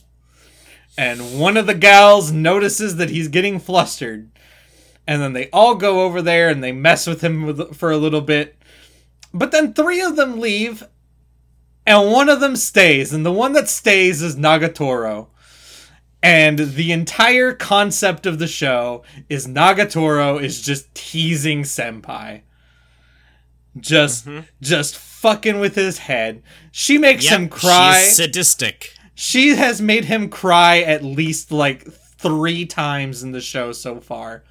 [0.98, 4.28] and one of the gals notices that he's getting flustered
[5.06, 8.20] and then they all go over there and they mess with him for a little
[8.20, 8.56] bit
[9.32, 10.82] but then three of them leave
[11.86, 15.28] and one of them stays and the one that stays is nagatoro
[16.22, 22.42] and the entire concept of the show is Nagatoro is just teasing Senpai.
[23.78, 24.40] Just mm-hmm.
[24.60, 26.42] just fucking with his head.
[26.72, 28.02] She makes yep, him cry.
[28.02, 28.92] She's sadistic.
[29.14, 34.42] She has made him cry at least like 3 times in the show so far.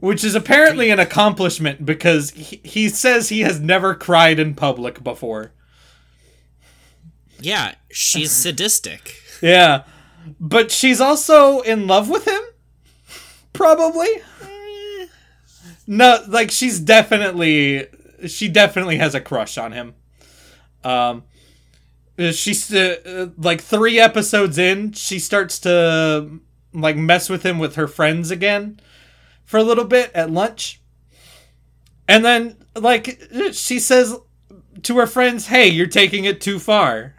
[0.00, 5.02] Which is apparently an accomplishment because he, he says he has never cried in public
[5.04, 5.52] before.
[7.40, 9.16] Yeah, she's sadistic.
[9.42, 9.82] Yeah
[10.40, 12.40] but she's also in love with him?
[13.52, 14.08] Probably.
[14.42, 15.06] Eh.
[15.86, 17.86] No, like she's definitely
[18.26, 19.94] she definitely has a crush on him.
[20.82, 21.24] Um
[22.18, 26.38] eh, she's uh, eh, like 3 episodes in, she starts to
[26.72, 28.80] like mess with him with her friends again
[29.44, 30.80] for a little bit at lunch.
[32.08, 33.20] And then like
[33.52, 34.14] she says
[34.82, 37.14] to her friends, "Hey, you're taking it too far."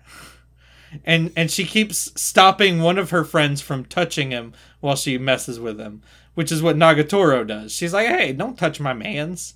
[1.04, 5.60] and and she keeps stopping one of her friends from touching him while she messes
[5.60, 6.02] with him,
[6.36, 7.72] which is what Nagatoro does.
[7.72, 9.56] She's like, "Hey, don't touch my man's."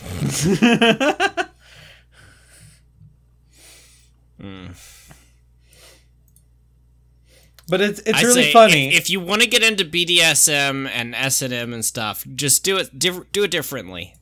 [7.68, 8.90] But it's it's really funny.
[8.90, 12.62] If, if you want to get into BDSM and S and M and stuff, just
[12.62, 14.14] do it diff- do it differently.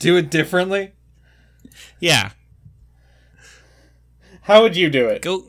[0.00, 0.94] do it differently.
[2.00, 2.30] Yeah,
[4.48, 5.20] how would you do it?
[5.20, 5.44] Go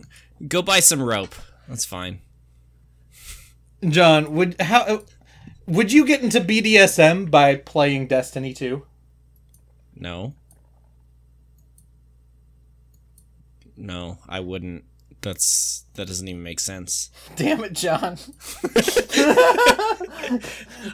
[0.45, 1.33] go buy some rope.
[1.69, 2.19] That's fine.
[3.87, 5.05] John, would how
[5.65, 8.85] would you get into BDSM by playing Destiny 2?
[9.95, 10.33] No.
[13.77, 14.83] No, I wouldn't.
[15.21, 17.11] That's that doesn't even make sense.
[17.35, 18.17] Damn it, John.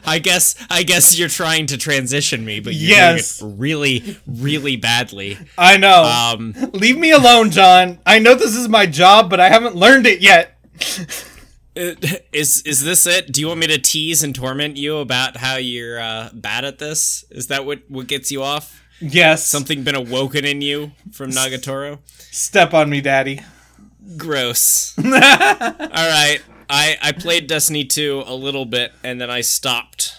[0.04, 3.38] I guess I guess you're trying to transition me, but you're yes.
[3.38, 5.38] doing it really, really badly.
[5.56, 6.02] I know.
[6.02, 8.00] Um, Leave me alone, John.
[8.04, 10.58] I know this is my job, but I haven't learned it yet.
[11.76, 11.92] Uh,
[12.32, 13.30] is is this it?
[13.30, 16.80] Do you want me to tease and torment you about how you're uh, bad at
[16.80, 17.24] this?
[17.30, 18.82] Is that what what gets you off?
[19.00, 19.46] Yes.
[19.46, 21.98] Something been awoken in you from Nagatoro?
[22.08, 23.40] Step on me, daddy.
[24.16, 24.94] Gross.
[24.98, 26.38] All right.
[26.68, 30.14] I, I played Destiny 2 a little bit and then I stopped.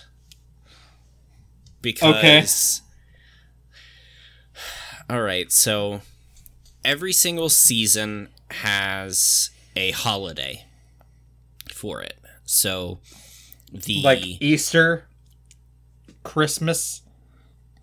[1.81, 2.03] Because.
[2.07, 2.41] Okay.
[5.09, 5.49] All right.
[5.51, 5.99] So
[6.83, 10.65] every single season has a holiday
[11.73, 12.17] for it.
[12.43, 12.99] So
[13.71, 14.01] the.
[14.03, 15.05] Like Easter?
[16.23, 17.03] Christmas?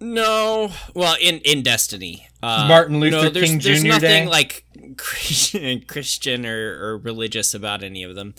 [0.01, 0.71] No.
[0.95, 2.29] Well, in, in Destiny.
[2.45, 3.89] Uh, Martin Luther no, there's, King there's Jr.
[3.89, 4.29] nothing Day.
[4.29, 4.65] like
[5.89, 8.35] Christian or, or, religious about any of them.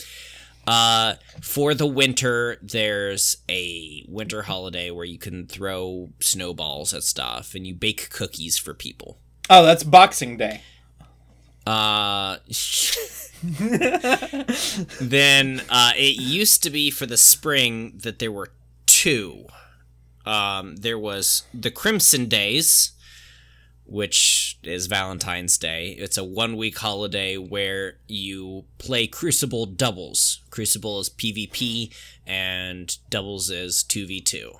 [0.68, 7.56] Uh, for the winter, there's a winter holiday where you can throw snowballs at stuff
[7.56, 9.18] and you bake cookies for people.
[9.49, 10.62] Oh, that's Boxing Day.
[11.66, 12.38] Uh,
[15.01, 18.49] then uh, it used to be for the spring that there were
[18.86, 19.45] two.
[20.28, 22.91] Um, there was the Crimson Days,
[23.86, 25.95] which is Valentine's Day.
[25.99, 30.41] It's a one week holiday where you play Crucible doubles.
[30.49, 31.93] Crucible is PvP,
[32.25, 34.55] and doubles is 2v2.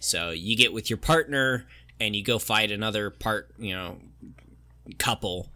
[0.00, 1.66] So you get with your partner
[2.00, 3.98] and you go fight another part, you know,
[4.98, 5.50] couple.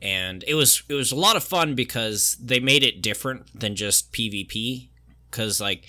[0.00, 3.74] And it was it was a lot of fun because they made it different than
[3.74, 4.86] just PvP
[5.32, 5.84] cuz like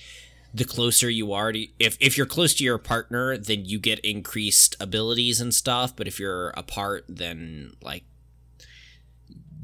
[0.54, 4.00] the closer you are to if, if you're close to your partner then you get
[4.00, 8.04] increased abilities and stuff but if you're apart then like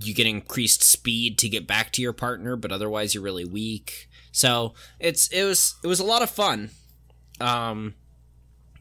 [0.01, 4.07] you get increased speed to get back to your partner but otherwise you're really weak
[4.31, 6.69] so it's it was it was a lot of fun
[7.41, 7.95] um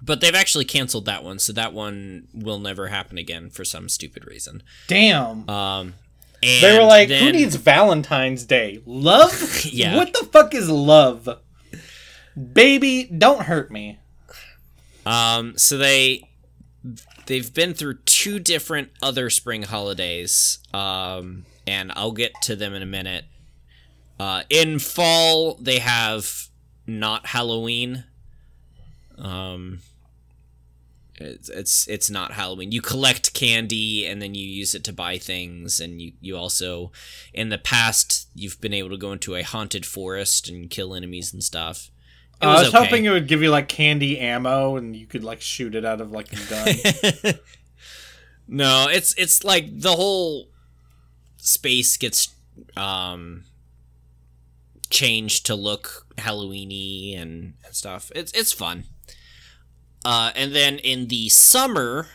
[0.03, 3.89] but they've actually canceled that one so that one will never happen again for some
[3.89, 5.95] stupid reason damn um
[6.61, 8.83] they were like, then, "Who needs Valentine's Day?
[8.85, 9.65] Love?
[9.65, 9.97] yeah.
[9.97, 11.27] What the fuck is love?"
[12.37, 13.99] baby, don't hurt me.
[15.07, 16.29] Um, so they
[17.27, 20.59] they've been through two different other spring holidays.
[20.73, 23.25] Um, and I'll get to them in a minute.
[24.21, 26.49] Uh, in fall they have
[26.87, 28.05] not Halloween.
[29.19, 29.81] Um,
[31.17, 32.73] it's, it's it's not Halloween.
[32.73, 36.91] You collect candy and then you use it to buy things, and you you also,
[37.33, 41.33] in the past, you've been able to go into a haunted forest and kill enemies
[41.33, 41.91] and stuff.
[42.49, 42.79] I was okay.
[42.85, 46.01] hoping it would give you like candy ammo and you could like shoot it out
[46.01, 47.35] of like a gun.
[48.49, 50.49] no, it's it's like the whole
[51.37, 52.35] space gets
[52.77, 53.45] um
[54.91, 58.11] changed to look Halloweeny and, and stuff.
[58.15, 58.85] It's it's fun.
[60.05, 62.09] Uh, and then in the summer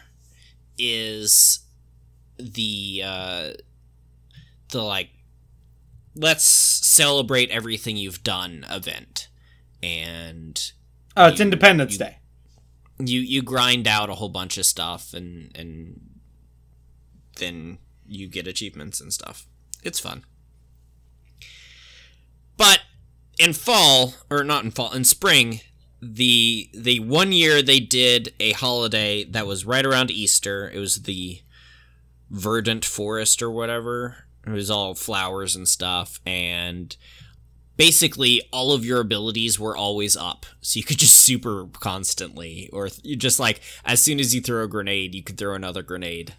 [0.77, 1.61] is
[2.37, 3.49] the uh,
[4.71, 5.09] the like
[6.15, 9.28] let's celebrate everything you've done event
[9.81, 10.71] and
[11.15, 12.17] oh, it's Independence you, Day.
[12.99, 15.99] You you grind out a whole bunch of stuff, and and
[17.37, 19.45] then you get achievements and stuff.
[19.83, 20.23] It's fun.
[22.57, 22.79] But
[23.37, 25.61] in fall, or not in fall, in spring,
[26.01, 30.69] the the one year they did a holiday that was right around Easter.
[30.69, 31.41] It was the
[32.29, 34.25] verdant forest or whatever.
[34.45, 36.95] It was all flowers and stuff, and
[37.79, 40.45] basically all of your abilities were always up.
[40.61, 44.63] So you could just super constantly, or you just like as soon as you throw
[44.65, 46.35] a grenade, you could throw another grenade,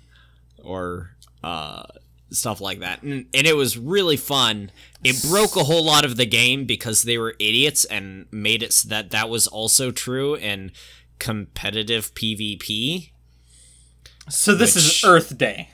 [0.62, 1.12] or
[1.42, 1.84] uh,
[2.30, 3.02] stuff like that.
[3.02, 4.70] And, and it was really fun.
[5.02, 8.74] It broke a whole lot of the game because they were idiots and made it
[8.74, 10.70] so that that was also true in
[11.18, 13.10] competitive PvP.
[14.28, 14.84] So this which...
[14.84, 15.70] is Earth Day.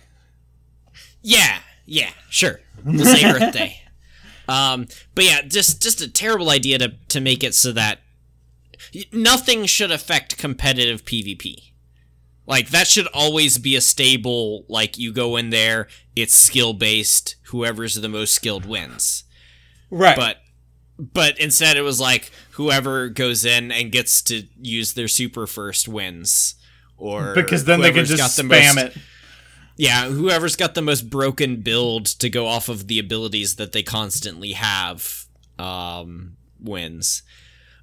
[1.23, 2.61] Yeah, yeah, sure.
[2.85, 3.83] the same Earth Day.
[4.49, 8.01] Um, but yeah, just just a terrible idea to to make it so that
[9.13, 11.71] nothing should affect competitive PvP.
[12.47, 14.65] Like that should always be a stable.
[14.69, 17.37] Like you go in there, it's skill based.
[17.47, 19.25] Whoever's the most skilled wins.
[19.91, 20.17] Right.
[20.17, 20.39] But
[20.99, 25.89] but instead it was like whoever goes in and gets to use their super first
[25.89, 26.55] wins.
[26.99, 29.03] Or because then they can just the spam most, it
[29.79, 33.83] yeah, whoever's got the most broken build to go off of the abilities that they
[33.83, 35.27] constantly have
[35.59, 37.23] um, wins.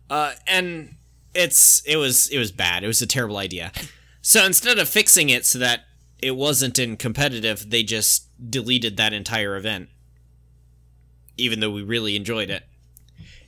[0.10, 0.96] Uh, and
[1.36, 2.84] it's it was it was bad.
[2.84, 3.72] It was a terrible idea.
[4.24, 5.82] So instead of fixing it so that
[6.22, 9.90] it wasn't in competitive, they just deleted that entire event.
[11.38, 12.64] Even though we really enjoyed it.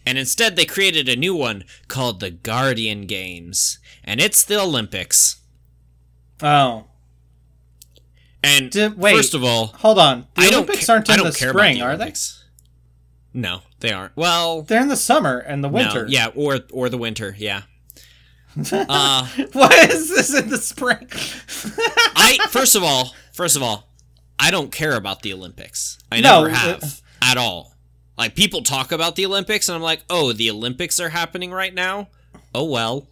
[0.05, 5.37] And instead they created a new one called the Guardian Games, and it's the Olympics.
[6.43, 6.85] Oh.
[8.45, 10.27] And D- wait, first of all, hold on.
[10.35, 12.13] The I Olympics aren't in the spring, the are they?
[13.33, 14.15] No, they aren't.
[14.15, 16.03] Well, they're in the summer and the winter.
[16.03, 17.35] No, yeah, or or the winter.
[17.37, 17.63] Yeah.
[18.71, 21.07] Uh, Why is this in the spring?
[22.15, 23.89] I first of all, first of all,
[24.39, 25.97] I don't care about the Olympics.
[26.09, 27.75] I no, never have it, at all.
[28.17, 31.73] Like people talk about the Olympics, and I'm like, oh, the Olympics are happening right
[31.73, 32.07] now.
[32.53, 33.07] Oh well,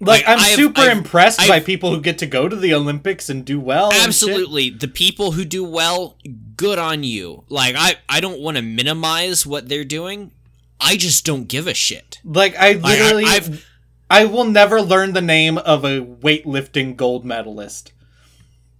[0.00, 2.74] like I'm have super I've, impressed I've, by people who get to go to the
[2.74, 3.92] Olympics and do well.
[3.92, 4.68] Absolutely.
[4.68, 6.18] The people who do well,
[6.56, 7.44] good on you.
[7.48, 10.32] Like I I don't want to minimize what they're doing.
[10.78, 12.18] I just don't give a shit.
[12.24, 13.68] Like I literally like, I, I've
[14.10, 17.92] I will never learn the name of a weightlifting gold medalist.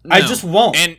[0.05, 0.15] No.
[0.15, 0.77] I just won't.
[0.77, 0.99] And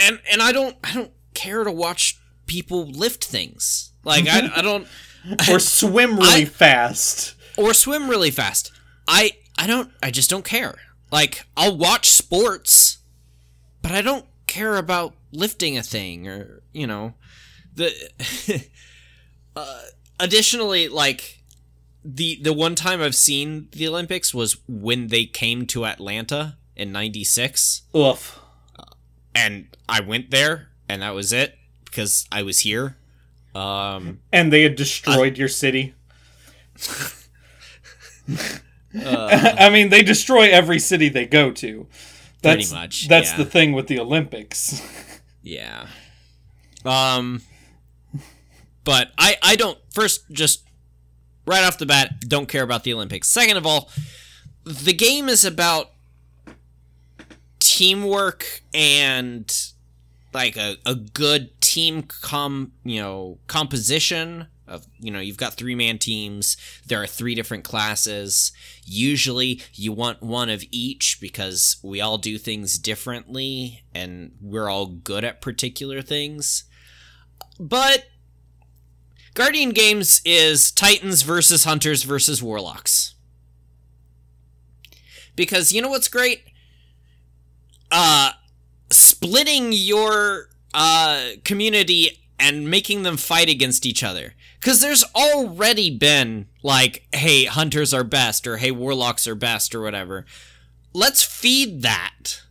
[0.00, 3.90] and and I don't I don't care to watch people lift things.
[4.04, 4.86] Like I I don't
[5.50, 7.34] or swim really I, fast.
[7.58, 8.70] Or swim really fast.
[9.08, 10.74] I I don't I just don't care.
[11.10, 12.98] Like I'll watch sports,
[13.82, 17.14] but I don't care about lifting a thing or you know
[17.76, 17.92] the
[19.56, 19.82] uh,
[20.18, 21.42] additionally like
[22.04, 26.92] the the one time I've seen the Olympics was when they came to Atlanta in
[26.92, 27.82] 96.
[27.94, 28.38] Oof.
[29.34, 32.96] And I went there and that was it because I was here.
[33.54, 35.94] Um and they had destroyed uh, your city.
[38.94, 41.86] Uh, I mean, they destroy every city they go to.
[42.42, 43.08] That's, pretty much.
[43.08, 43.36] That's yeah.
[43.38, 44.82] the thing with the Olympics.
[45.42, 45.86] yeah.
[46.84, 47.42] Um.
[48.84, 50.64] But I I don't first just
[51.46, 53.28] right off the bat don't care about the Olympics.
[53.28, 53.90] Second of all,
[54.64, 55.90] the game is about
[57.58, 59.54] teamwork and
[60.32, 65.74] like a, a good team com you know composition of you know you've got three
[65.74, 66.56] man teams
[66.86, 68.52] there are three different classes
[68.84, 74.86] usually you want one of each because we all do things differently and we're all
[74.86, 76.64] good at particular things
[77.58, 78.06] but
[79.34, 83.14] guardian games is titans versus hunters versus warlocks
[85.36, 86.44] because you know what's great
[87.90, 88.30] uh
[88.90, 96.46] splitting your uh community and making them fight against each other because there's already been,
[96.62, 100.26] like, hey, hunters are best, or hey, warlocks are best, or whatever.
[100.92, 102.42] Let's feed that.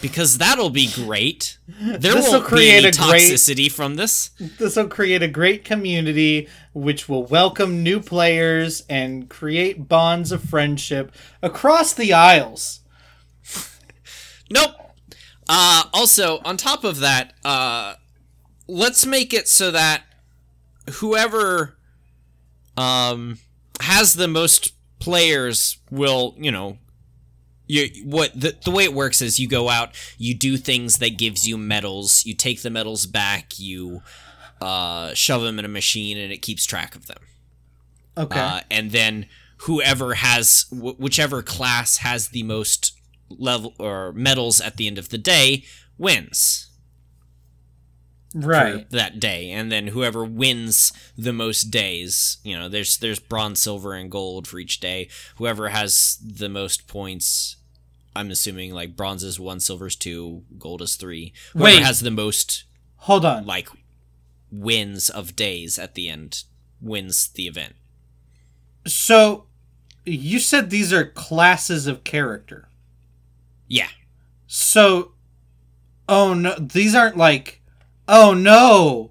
[0.00, 1.58] Because that'll be great.
[1.80, 4.30] There will create be any toxicity great, from this.
[4.58, 10.42] This will create a great community which will welcome new players and create bonds of
[10.42, 12.80] friendship across the aisles.
[14.50, 14.72] nope.
[15.48, 17.94] Uh, also, on top of that, uh,
[18.66, 20.02] let's make it so that
[20.90, 21.76] whoever
[22.76, 23.38] um,
[23.80, 26.78] has the most players will, you know,
[27.66, 31.16] you what the, the way it works is you go out, you do things that
[31.16, 34.02] gives you medals, you take the medals back, you
[34.60, 37.18] uh, shove them in a machine, and it keeps track of them.
[38.16, 38.38] Okay.
[38.38, 39.26] Uh, and then
[39.58, 42.98] whoever has wh- whichever class has the most
[43.30, 45.64] level or medals at the end of the day
[45.96, 46.71] wins
[48.34, 53.60] right that day and then whoever wins the most days you know there's there's bronze
[53.60, 57.56] silver and gold for each day whoever has the most points
[58.16, 61.82] i'm assuming like bronze is one silver's two gold is three whoever Wait.
[61.82, 62.64] has the most
[62.98, 63.68] hold on like
[64.50, 66.44] wins of days at the end
[66.80, 67.74] wins the event
[68.86, 69.46] so
[70.04, 72.68] you said these are classes of character
[73.68, 73.88] yeah
[74.46, 75.12] so
[76.08, 77.61] oh no these aren't like
[78.08, 79.10] oh no,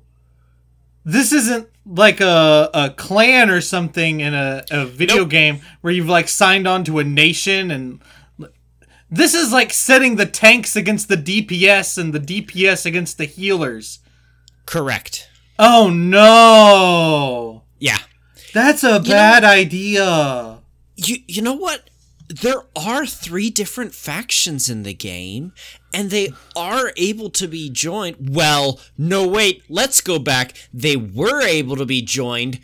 [1.03, 5.29] this isn't like a, a clan or something in a, a video nope.
[5.29, 8.01] game where you've like signed on to a nation and
[9.09, 13.99] this is like setting the tanks against the DPS and the DPS against the healers.
[14.65, 15.29] Correct.
[15.59, 17.63] Oh no.
[17.79, 17.97] Yeah.
[18.53, 20.59] That's a you bad know, idea.
[20.95, 21.89] You you know what?
[22.31, 25.51] there are three different factions in the game
[25.93, 31.41] and they are able to be joined well no wait let's go back they were
[31.41, 32.59] able to be joined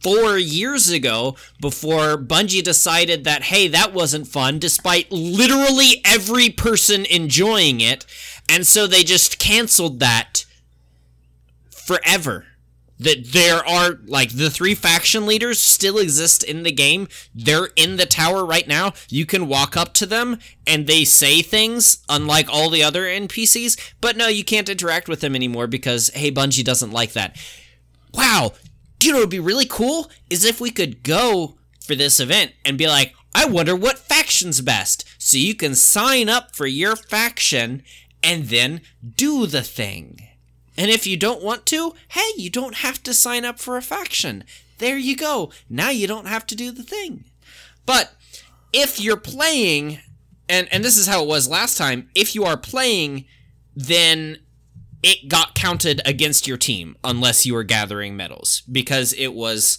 [0.00, 7.04] four years ago before bungie decided that hey that wasn't fun despite literally every person
[7.06, 8.06] enjoying it
[8.48, 10.44] and so they just canceled that
[11.70, 12.46] forever
[13.00, 17.08] that there are like the three faction leaders still exist in the game.
[17.34, 18.92] They're in the tower right now.
[19.08, 23.94] You can walk up to them and they say things unlike all the other NPCs,
[24.02, 27.38] but no, you can't interact with them anymore because hey Bungie doesn't like that.
[28.12, 28.52] Wow.
[28.98, 32.20] Do you know it would be really cool is if we could go for this
[32.20, 35.06] event and be like, I wonder what faction's best.
[35.16, 37.82] So you can sign up for your faction
[38.22, 38.82] and then
[39.16, 40.20] do the thing.
[40.80, 43.82] And if you don't want to, hey, you don't have to sign up for a
[43.82, 44.44] faction.
[44.78, 45.52] There you go.
[45.68, 47.24] Now you don't have to do the thing.
[47.84, 48.12] But
[48.72, 49.98] if you're playing,
[50.48, 53.26] and, and this is how it was last time, if you are playing,
[53.76, 54.38] then
[55.02, 59.78] it got counted against your team unless you were gathering medals because it was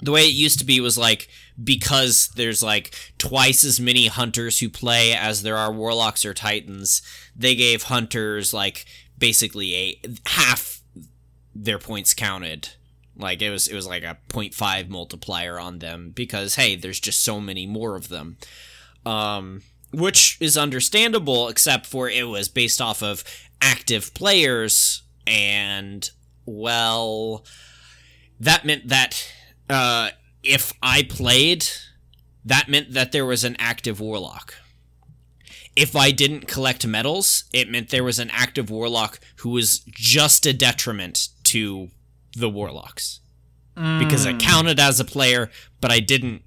[0.00, 1.28] the way it used to be was like
[1.62, 7.00] because there's like twice as many hunters who play as there are warlocks or titans
[7.34, 8.84] they gave hunters like
[9.20, 10.80] basically a half
[11.54, 12.70] their points counted.
[13.16, 17.22] Like it was it was like a 0.5 multiplier on them because hey, there's just
[17.22, 18.38] so many more of them.
[19.06, 19.60] Um
[19.92, 23.22] which is understandable except for it was based off of
[23.60, 26.10] active players and
[26.46, 27.44] well
[28.38, 29.30] that meant that
[29.68, 30.10] uh
[30.42, 31.66] if I played
[32.44, 34.54] that meant that there was an active warlock
[35.80, 40.44] if I didn't collect medals, it meant there was an active warlock who was just
[40.44, 41.88] a detriment to
[42.36, 43.20] the warlocks.
[43.78, 43.98] Mm.
[43.98, 44.40] Because I mm.
[44.40, 45.50] counted as a player,
[45.80, 46.42] but I didn't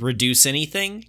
[0.00, 1.04] reduce anything.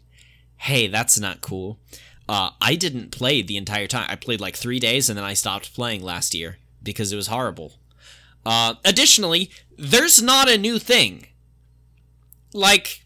[0.57, 1.79] Hey, that's not cool.
[2.27, 4.05] Uh, I didn't play the entire time.
[4.07, 7.25] I played like three days and then I stopped playing last year because it was
[7.25, 7.73] horrible.
[8.45, 9.49] Uh, additionally,
[9.79, 11.25] there's not a new thing.
[12.53, 13.03] Like,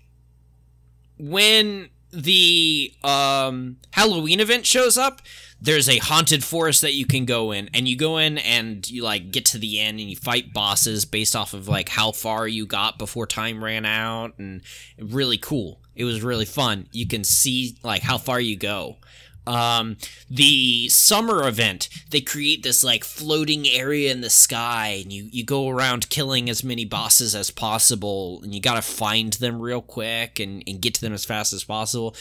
[1.17, 5.21] when the um, Halloween event shows up,
[5.59, 9.03] there's a haunted forest that you can go in, and you go in and you
[9.03, 12.47] like get to the end and you fight bosses based off of like how far
[12.47, 14.61] you got before time ran out, and
[14.99, 15.79] really cool.
[15.95, 16.87] It was really fun.
[16.91, 18.97] You can see like how far you go
[19.45, 19.97] um,
[20.29, 25.43] the summer event they create this like floating area in the sky and you you
[25.43, 30.39] go around killing as many bosses as possible and you gotta find them real quick
[30.39, 32.15] and, and get to them as fast as possible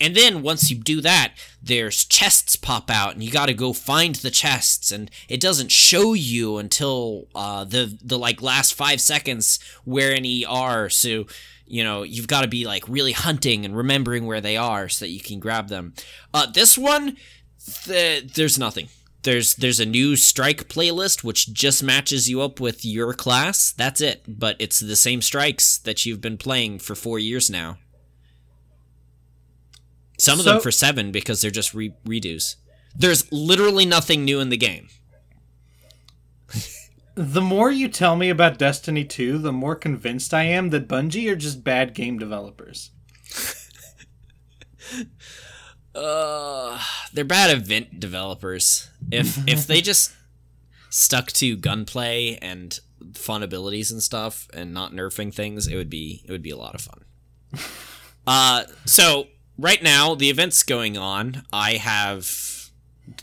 [0.00, 4.16] and then once you do that there's chests pop out and you gotta go find
[4.16, 9.58] the chests and it doesn't show you until uh, the the like last five seconds
[9.84, 11.24] where any are so
[11.68, 15.04] you know you've got to be like really hunting and remembering where they are so
[15.04, 15.92] that you can grab them
[16.34, 17.16] uh, this one
[17.84, 18.88] th- there's nothing
[19.22, 24.00] there's there's a new strike playlist which just matches you up with your class that's
[24.00, 27.76] it but it's the same strikes that you've been playing for four years now
[30.20, 32.56] some of so, them for seven because they're just re- redos
[32.96, 34.88] there's literally nothing new in the game
[37.18, 41.28] the more you tell me about Destiny 2, the more convinced I am that Bungie
[41.32, 42.92] are just bad game developers.
[45.96, 46.80] uh,
[47.12, 48.88] they're bad event developers.
[49.10, 50.12] If if they just
[50.90, 52.78] stuck to gunplay and
[53.14, 56.56] fun abilities and stuff and not nerfing things, it would be it would be a
[56.56, 57.04] lot of fun.
[58.30, 61.44] Uh so right now the event's going on.
[61.50, 62.66] I have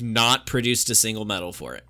[0.02, 1.84] not produced a single medal for it.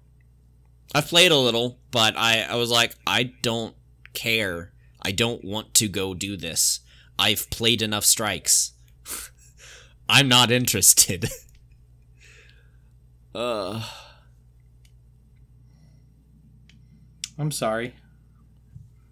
[0.96, 3.76] I've played a little, but I, I was like, I don't
[4.14, 4.72] care.
[5.02, 6.80] I don't want to go do this.
[7.20, 8.72] I've played enough strikes.
[10.10, 11.30] I'm not interested.
[13.36, 13.84] uh.
[17.38, 17.94] I'm sorry.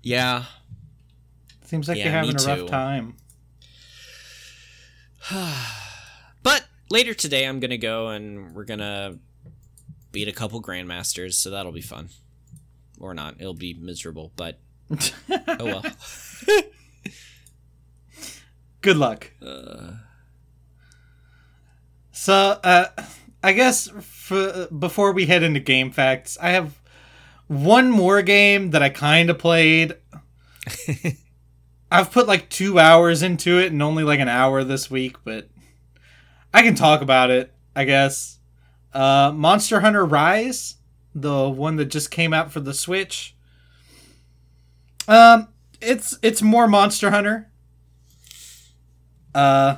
[0.04, 0.46] Yeah.
[1.66, 2.68] Seems like yeah, you're having a rough too.
[2.70, 3.18] time.
[6.44, 9.20] but later today, I'm going to go and we're going to
[10.14, 12.08] beat a couple grandmasters, so that'll be fun.
[13.00, 13.36] Or not.
[13.40, 14.60] It'll be miserable, but
[15.30, 15.84] oh well.
[18.82, 19.30] Good luck.
[19.46, 19.94] Uh...
[22.14, 22.34] So,
[22.64, 22.86] uh,
[23.44, 26.80] I guess for, before we head into game facts, I have
[27.48, 29.96] one more game that I kind of played.
[31.92, 35.50] I've put like two hours into it and only like an hour this week, but
[36.54, 38.40] I can talk about it, I guess.
[38.94, 40.76] Uh, Monster Hunter Rise,
[41.16, 43.36] the one that just came out for the Switch.
[45.08, 45.48] Um,
[45.82, 47.50] it's it's more Monster Hunter.
[49.34, 49.78] Uh,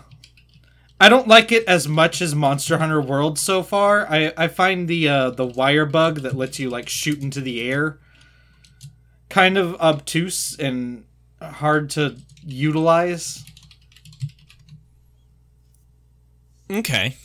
[0.99, 4.05] I don't like it as much as Monster Hunter World so far.
[4.11, 7.69] I I find the uh, the wire bug that lets you like shoot into the
[7.69, 7.99] air
[9.29, 11.03] kind of obtuse and
[11.41, 13.43] hard to utilize.
[16.69, 17.17] Okay.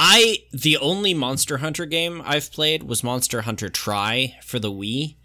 [0.00, 5.16] I the only Monster Hunter game I've played was Monster Hunter Tri for the Wii,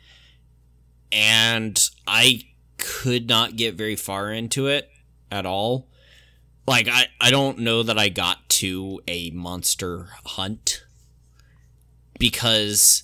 [1.11, 2.41] and I
[2.79, 4.89] could not get very far into it
[5.31, 5.89] at all.
[6.67, 10.83] Like I, I don't know that I got to a monster hunt
[12.17, 13.03] because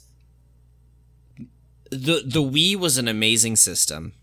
[1.91, 4.13] the the Wii was an amazing system.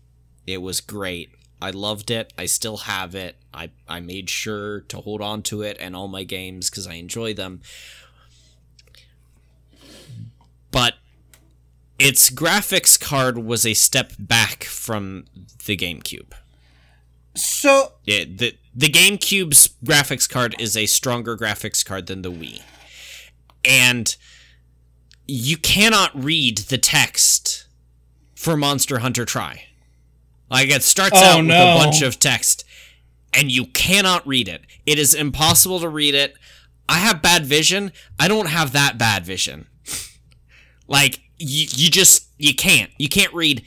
[0.45, 1.29] It was great.
[1.61, 2.33] I loved it.
[2.37, 3.37] I still have it.
[3.53, 6.95] I, I made sure to hold on to it and all my games because I
[6.95, 7.61] enjoy them.
[10.71, 10.95] But
[11.97, 15.25] its graphics card was a step back from
[15.65, 16.31] the GameCube.
[17.35, 22.61] So yeah, the the GameCube's graphics card is a stronger graphics card than the Wii,
[23.63, 24.15] and
[25.27, 27.67] you cannot read the text
[28.33, 29.65] for Monster Hunter Tri.
[30.49, 32.65] Like it starts oh, out with a bunch of text,
[33.33, 34.61] and you cannot read it.
[34.85, 36.35] It is impossible to read it.
[36.89, 37.91] I have bad vision.
[38.19, 39.67] I don't have that bad vision.
[40.87, 42.91] like you, you just you can't.
[42.97, 43.65] You can't read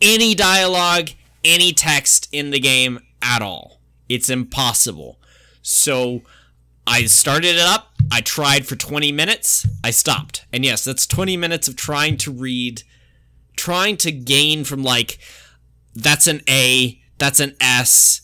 [0.00, 1.10] any dialogue,
[1.44, 3.80] any text in the game at all.
[4.08, 5.18] It's impossible.
[5.62, 6.22] So
[6.86, 7.92] I started it up.
[8.12, 9.66] I tried for 20 minutes.
[9.82, 10.44] I stopped.
[10.52, 12.84] And yes, that's 20 minutes of trying to read,
[13.56, 15.18] trying to gain from like
[15.96, 18.20] that's an A, that's an S,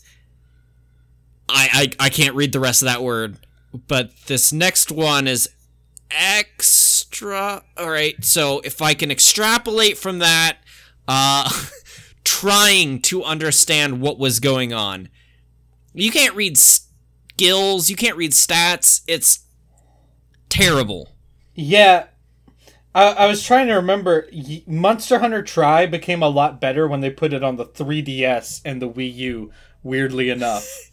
[1.49, 3.45] I, I I can't read the rest of that word.
[3.87, 5.49] But this next one is
[6.11, 7.63] extra.
[7.77, 10.57] All right, so if I can extrapolate from that,
[11.07, 11.49] uh,
[12.23, 15.09] trying to understand what was going on.
[15.93, 17.89] You can't read skills.
[17.89, 19.01] You can't read stats.
[19.07, 19.39] It's
[20.49, 21.09] terrible.
[21.55, 22.05] Yeah,
[22.95, 24.27] I, I was trying to remember.
[24.65, 28.81] Monster Hunter Tri became a lot better when they put it on the 3DS and
[28.81, 29.51] the Wii U.
[29.83, 30.65] Weirdly enough,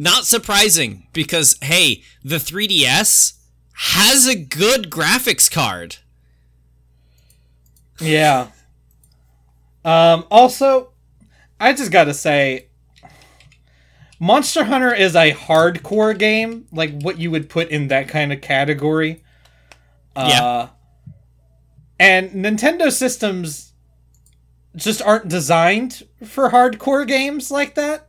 [0.00, 3.34] Not surprising because hey, the 3DS
[3.72, 5.96] has a good graphics card.
[8.00, 8.46] Yeah.
[9.84, 10.92] Um, also,
[11.58, 12.68] I just gotta say,
[14.20, 18.40] Monster Hunter is a hardcore game, like what you would put in that kind of
[18.40, 19.24] category.
[20.14, 20.68] Uh, yeah.
[22.00, 23.72] and Nintendo systems
[24.76, 28.07] just aren't designed for hardcore games like that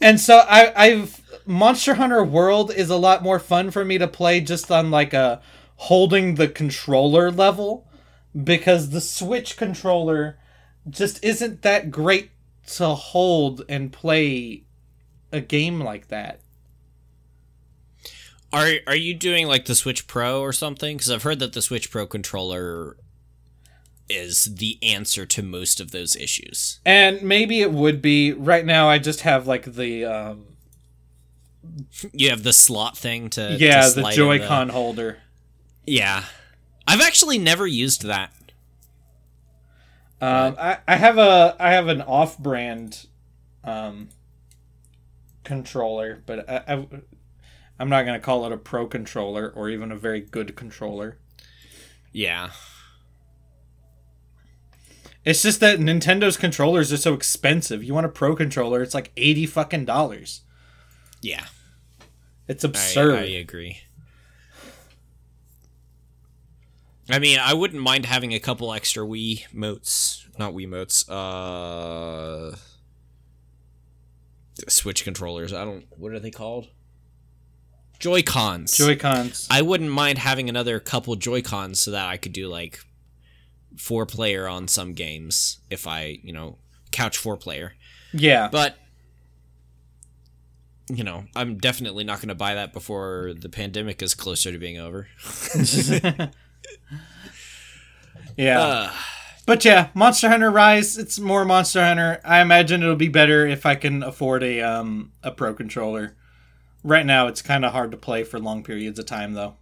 [0.00, 4.08] and so I, I've Monster Hunter World is a lot more fun for me to
[4.08, 5.40] play just on like a
[5.76, 7.86] holding the controller level
[8.44, 10.38] because the Switch controller
[10.88, 12.30] just isn't that great
[12.66, 14.64] to hold and play
[15.32, 16.40] a game like that.
[18.52, 20.96] Are are you doing like the Switch Pro or something?
[20.96, 22.96] Because I've heard that the Switch Pro controller
[24.08, 26.80] is the answer to most of those issues.
[26.84, 28.88] And maybe it would be right now.
[28.88, 30.46] I just have like the um,
[32.12, 34.72] you have the slot thing to yeah to the Joy-Con the...
[34.72, 35.18] holder.
[35.86, 36.24] Yeah,
[36.86, 38.32] I've actually never used that.
[40.18, 43.06] Um, I, I have a I have an off-brand
[43.64, 44.08] um,
[45.44, 46.88] controller, but I, I
[47.78, 51.18] I'm not gonna call it a pro controller or even a very good controller.
[52.12, 52.50] Yeah.
[55.26, 57.82] It's just that Nintendo's controllers are so expensive.
[57.82, 60.42] You want a pro controller, it's like 80 fucking dollars.
[61.20, 61.46] Yeah.
[62.46, 63.16] It's absurd.
[63.18, 63.78] I, I agree.
[67.10, 72.54] I mean, I wouldn't mind having a couple extra Wii motes, not Wii motes, uh,
[74.68, 75.52] Switch controllers.
[75.52, 75.84] I don't.
[75.98, 76.68] What are they called?
[77.98, 78.76] Joy Cons.
[78.76, 79.46] Joy Cons.
[79.50, 82.78] I wouldn't mind having another couple Joy Cons so that I could do like
[83.76, 86.56] four player on some games if I, you know,
[86.90, 87.74] couch four player.
[88.12, 88.48] Yeah.
[88.50, 88.74] But
[90.88, 94.58] you know, I'm definitely not going to buy that before the pandemic is closer to
[94.58, 95.08] being over.
[98.36, 98.60] yeah.
[98.60, 98.92] Uh,
[99.46, 102.20] but yeah, Monster Hunter Rise, it's more Monster Hunter.
[102.24, 106.14] I imagine it'll be better if I can afford a um a pro controller.
[106.84, 109.56] Right now it's kind of hard to play for long periods of time though.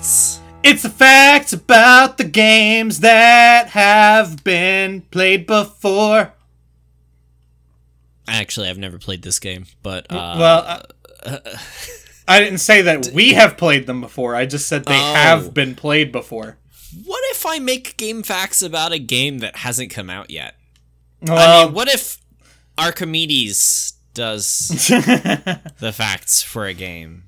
[0.00, 0.40] facts.
[0.62, 6.34] It's the facts about the games that have been played before.
[8.28, 10.82] Actually, I've never played this game, but uh, well,
[11.24, 11.56] I, uh,
[12.28, 14.34] I didn't say that d- we have played them before.
[14.36, 15.14] I just said they oh.
[15.14, 16.58] have been played before.
[17.04, 20.56] What if I make game facts about a game that hasn't come out yet?
[21.22, 22.18] Well, I mean, what if
[22.76, 27.24] Archimedes does the facts for a game?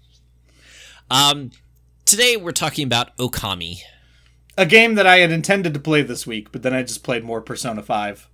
[1.11, 1.53] Um,
[2.05, 3.79] Today we're talking about Okami.
[4.59, 7.25] A game that I had intended to play this week, but then I just played
[7.25, 8.29] more Persona 5.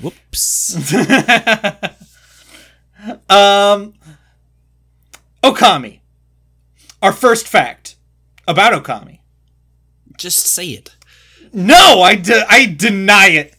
[0.00, 0.76] Whoops.
[3.28, 3.92] um
[5.42, 6.00] Okami.
[7.02, 7.96] Our first fact
[8.48, 9.20] about Okami.
[10.16, 10.94] Just say it.
[11.52, 13.54] No, I, de- I deny it.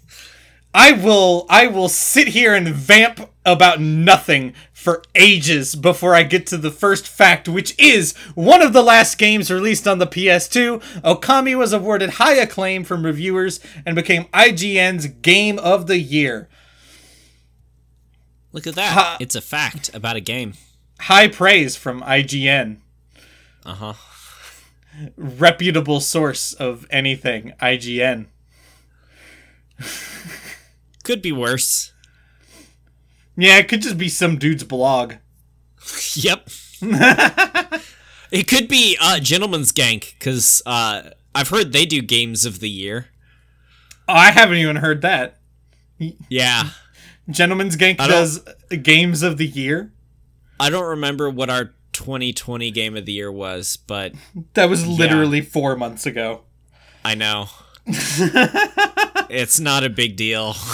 [0.73, 4.53] I will I will sit here and vamp about nothing
[4.87, 9.17] for ages before I get to the first fact, which is one of the last
[9.17, 10.81] games released on the PS2.
[11.01, 16.47] Okami was awarded high acclaim from reviewers and became IGN's Game of the Year.
[18.53, 18.93] Look at that.
[18.93, 20.53] Ha- it's a fact about a game.
[21.01, 22.77] High praise from IGN.
[23.65, 23.93] Uh huh.
[25.17, 28.27] Reputable source of anything, IGN.
[31.03, 31.91] Could be worse.
[33.37, 35.13] Yeah, it could just be some dude's blog.
[36.15, 36.49] yep.
[36.81, 41.03] it could be uh, Gentleman's Gank, because uh,
[41.35, 43.09] I've heard they do games of the year.
[44.09, 45.37] Oh, I haven't even heard that.
[45.99, 46.69] Yeah.
[47.29, 48.43] Gentleman's Gank does
[48.81, 49.93] games of the year.
[50.59, 54.13] I don't remember what our 2020 game of the year was, but.
[54.55, 55.43] That was literally yeah.
[55.45, 56.41] four months ago.
[57.05, 57.47] I know.
[57.87, 60.53] it's not a big deal.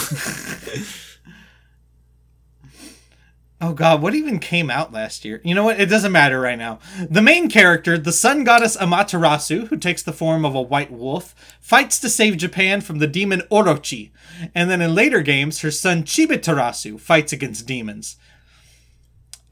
[3.66, 5.40] Oh god, what even came out last year?
[5.46, 5.80] You know what?
[5.80, 6.80] It doesn't matter right now.
[7.10, 11.34] The main character, the sun goddess Amaterasu, who takes the form of a white wolf,
[11.62, 14.10] fights to save Japan from the demon Orochi.
[14.54, 18.18] And then in later games, her son Chibiterasu fights against demons.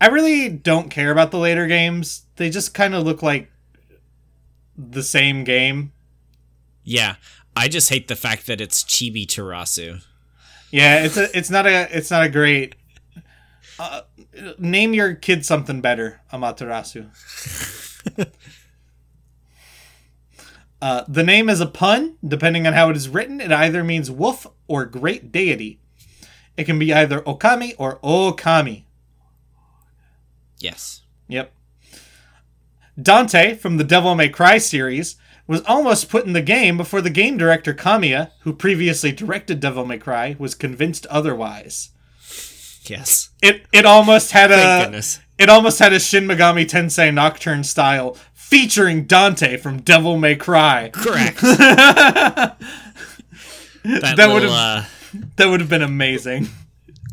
[0.01, 2.23] I really don't care about the later games.
[2.35, 3.49] They just kind of look like
[4.77, 5.93] the same game.
[6.83, 7.15] Yeah,
[7.55, 10.03] I just hate the fact that it's Chibi Terasu.
[10.69, 12.75] Yeah, it's a, it's not a, it's not a great
[13.81, 14.01] uh,
[14.59, 17.07] name your kid something better, Amaterasu.
[20.83, 23.41] uh, the name is a pun, depending on how it is written.
[23.41, 25.79] It either means wolf or great deity.
[26.57, 28.83] It can be either Okami or Okami.
[30.59, 31.01] Yes.
[31.27, 31.51] Yep.
[33.01, 35.15] Dante from the Devil May Cry series
[35.47, 39.85] was almost put in the game before the game director Kamiya, who previously directed Devil
[39.87, 41.89] May Cry, was convinced otherwise.
[42.89, 43.29] Yes.
[43.41, 45.19] It it almost had a goodness.
[45.37, 50.89] it almost had a Shin Megami Tensei Nocturne style featuring Dante from Devil May Cry.
[50.91, 51.39] Correct.
[51.41, 52.57] that,
[53.83, 54.83] that would have uh,
[55.35, 56.49] that would have been amazing.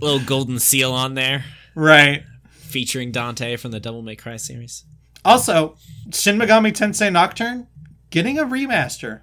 [0.00, 1.44] Little golden seal on there.
[1.74, 2.22] Right.
[2.52, 4.84] Featuring Dante from the Devil May Cry series.
[5.24, 5.76] Also,
[6.12, 7.66] Shin Megami Tensei Nocturne
[8.10, 9.20] getting a remaster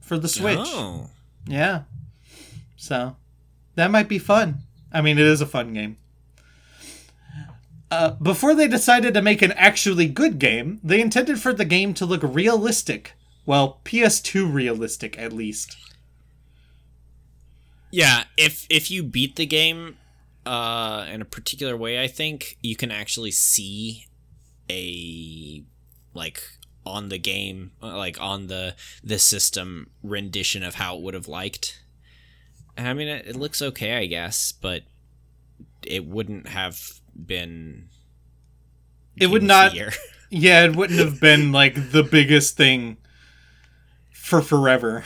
[0.00, 0.58] for the Switch.
[0.60, 1.08] Oh.
[1.46, 1.82] Yeah.
[2.76, 3.16] So,
[3.76, 4.58] that might be fun.
[4.92, 5.96] I mean, it is a fun game.
[7.90, 11.92] Uh, before they decided to make an actually good game, they intended for the game
[11.94, 13.14] to look realistic.
[13.44, 15.76] Well, PS2 realistic, at least.
[17.90, 19.96] Yeah, if if you beat the game
[20.46, 24.06] uh, in a particular way, I think you can actually see
[24.70, 25.62] a
[26.14, 26.42] like
[26.86, 28.74] on the game, uh, like on the
[29.04, 31.81] the system rendition of how it would have liked.
[32.76, 34.82] I mean, it, it looks okay, I guess, but
[35.84, 37.88] it wouldn't have been.
[39.16, 39.74] It would not.
[40.30, 42.96] yeah, it wouldn't have been like the biggest thing
[44.12, 45.04] for forever.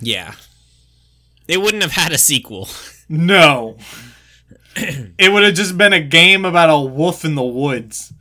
[0.00, 0.34] Yeah.
[1.48, 2.68] it wouldn't have had a sequel.
[3.08, 3.78] No.
[4.76, 8.12] it would have just been a game about a wolf in the woods.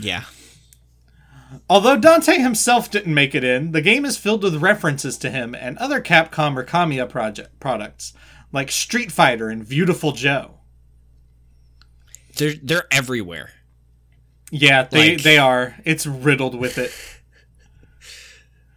[0.00, 0.24] yeah.
[1.70, 5.54] Although Dante himself didn't make it in, the game is filled with references to him
[5.54, 8.12] and other Capcom or Kamiya project products,
[8.52, 10.56] like Street Fighter and Beautiful Joe.
[12.36, 13.52] They're they're everywhere.
[14.50, 15.76] Yeah, they like, they are.
[15.84, 16.92] It's riddled with it.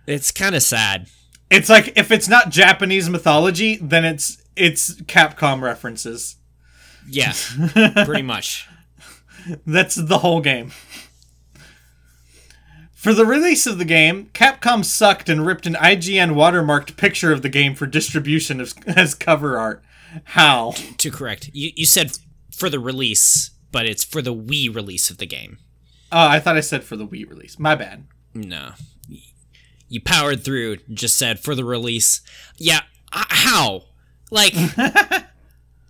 [0.05, 1.07] it's kind of sad.
[1.49, 6.35] It's like if it's not Japanese mythology, then it's it's Capcom references.
[7.09, 7.33] Yeah,
[8.05, 8.67] pretty much.
[9.65, 10.71] That's the whole game.
[13.03, 17.41] For the release of the game, Capcom sucked and ripped an IGN watermarked picture of
[17.41, 19.83] the game for distribution as, as cover art.
[20.23, 20.71] How?
[20.99, 22.17] To, correct, you, you said
[22.55, 25.57] for the release, but it's for the Wii release of the game.
[26.13, 27.59] Oh, I thought I said for the Wii release.
[27.59, 28.05] My bad.
[28.33, 28.71] No.
[29.89, 32.21] You powered through, just said for the release.
[32.57, 33.83] Yeah, uh, how?
[34.31, 34.53] Like,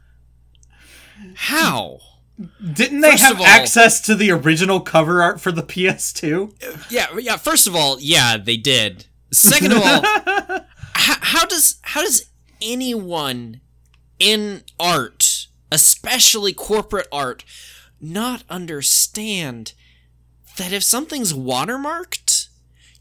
[1.36, 2.00] how?
[2.74, 6.88] Didn't they first have all, access to the original cover art for the PS2?
[6.92, 7.38] Yeah, yeah.
[7.38, 9.06] First of all, yeah, they did.
[9.32, 10.64] Second of all, how,
[11.20, 12.26] how does how does
[12.62, 13.62] anyone
[14.20, 17.46] in art, especially corporate art,
[18.02, 19.74] not understand
[20.58, 22.48] that if something's watermarked,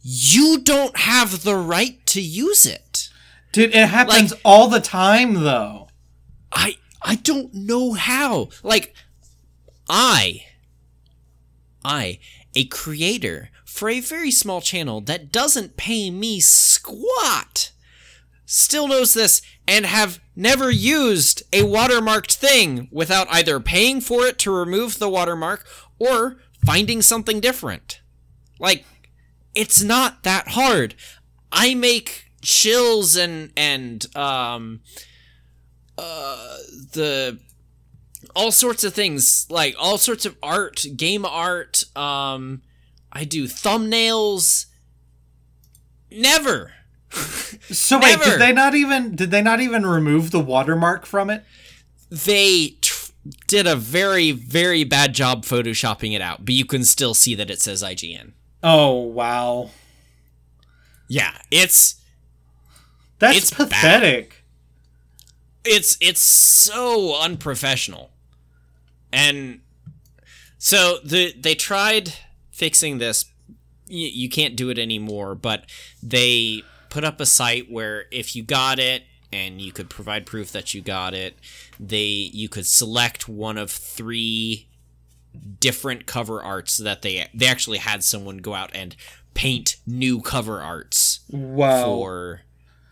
[0.03, 3.09] you don't have the right to use it.
[3.53, 5.89] Dude, it happens like, all the time though.
[6.53, 8.49] I I don't know how.
[8.63, 8.95] Like
[9.95, 10.47] I,
[11.85, 12.19] I,
[12.55, 17.73] a creator for a very small channel that doesn't pay me squat,
[18.47, 24.39] still knows this and have never used a watermarked thing without either paying for it
[24.39, 25.67] to remove the watermark
[25.99, 28.01] or finding something different.
[28.59, 28.87] Like,
[29.55, 30.95] it's not that hard.
[31.53, 34.81] I make chills and and um
[35.97, 36.57] uh
[36.93, 37.39] the
[38.35, 41.85] all sorts of things, like all sorts of art, game art.
[41.97, 42.63] Um,
[43.13, 44.67] I do thumbnails.
[46.11, 46.73] Never.
[47.11, 48.23] so Never.
[48.25, 51.45] wait, did they not even did they not even remove the watermark from it?
[52.11, 53.13] They tr-
[53.47, 57.51] did a very very bad job photoshopping it out, but you can still see that
[57.51, 58.33] it says IGN.
[58.63, 59.71] Oh wow.
[61.09, 62.01] Yeah, it's
[63.19, 64.31] that's it's pathetic.
[64.31, 64.37] Bad.
[65.73, 68.12] It's it's so unprofessional
[69.13, 69.61] and
[70.59, 72.15] so the they tried
[72.51, 73.27] fixing this.
[73.87, 75.65] You, you can't do it anymore, but
[76.03, 80.51] they put up a site where if you got it and you could provide proof
[80.53, 81.37] that you got it,
[81.79, 84.69] they you could select one of three
[85.61, 88.97] different cover arts that they they actually had someone go out and
[89.35, 91.85] paint new cover arts wow.
[91.85, 92.41] for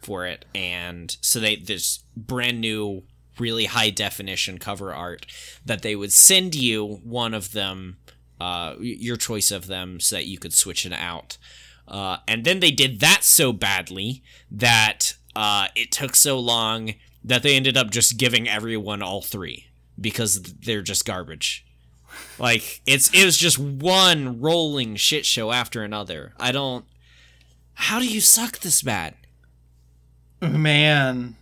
[0.03, 3.03] for it and so they this brand new
[3.41, 5.27] really high definition cover art
[5.65, 7.97] that they would send you one of them,
[8.39, 11.39] uh, your choice of them, so that you could switch it out.
[11.89, 17.43] Uh, and then they did that so badly that uh, it took so long that
[17.43, 19.67] they ended up just giving everyone all three
[20.01, 21.65] because they're just garbage.
[22.39, 26.33] Like it's it was just one rolling shit show after another.
[26.41, 26.85] I don't.
[27.75, 29.15] How do you suck this bad?
[30.41, 31.37] Man,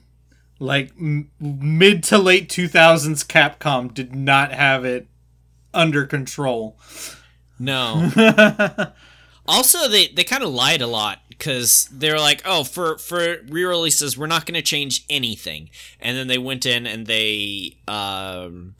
[0.59, 5.09] like m- mid to late 2000s Capcom did not have it
[5.72, 6.78] under control.
[7.59, 8.11] No.
[9.46, 13.38] also they they kind of lied a lot because they were like oh for for
[13.48, 18.74] re-releases we're not going to change anything and then they went in and they um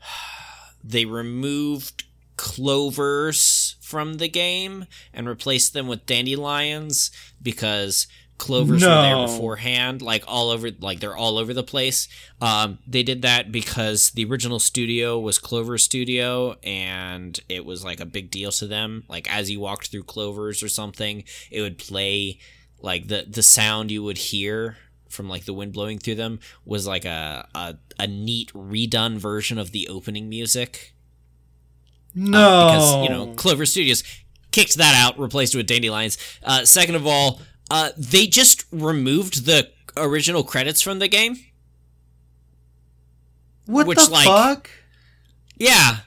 [0.84, 2.04] they removed
[2.36, 7.10] clovers from the game and replaced them with dandelions
[7.42, 8.06] because
[8.38, 8.88] clovers no.
[8.88, 12.06] were there beforehand like all over like they're all over the place
[12.40, 18.00] um, they did that because the original studio was clover studio and it was like
[18.00, 21.78] a big deal to them like as you walked through clovers or something it would
[21.78, 22.38] play
[22.80, 24.76] like the the sound you would hear
[25.08, 29.56] from like the wind blowing through them was like a a, a neat redone version
[29.58, 30.94] of the opening music
[32.14, 34.04] no um, because you know clover studios
[34.50, 37.40] kicked that out replaced it with dandelions uh, second of all
[37.70, 41.38] uh, they just removed the original credits from the game.
[43.66, 44.70] What which, the like, fuck?
[45.56, 45.98] Yeah.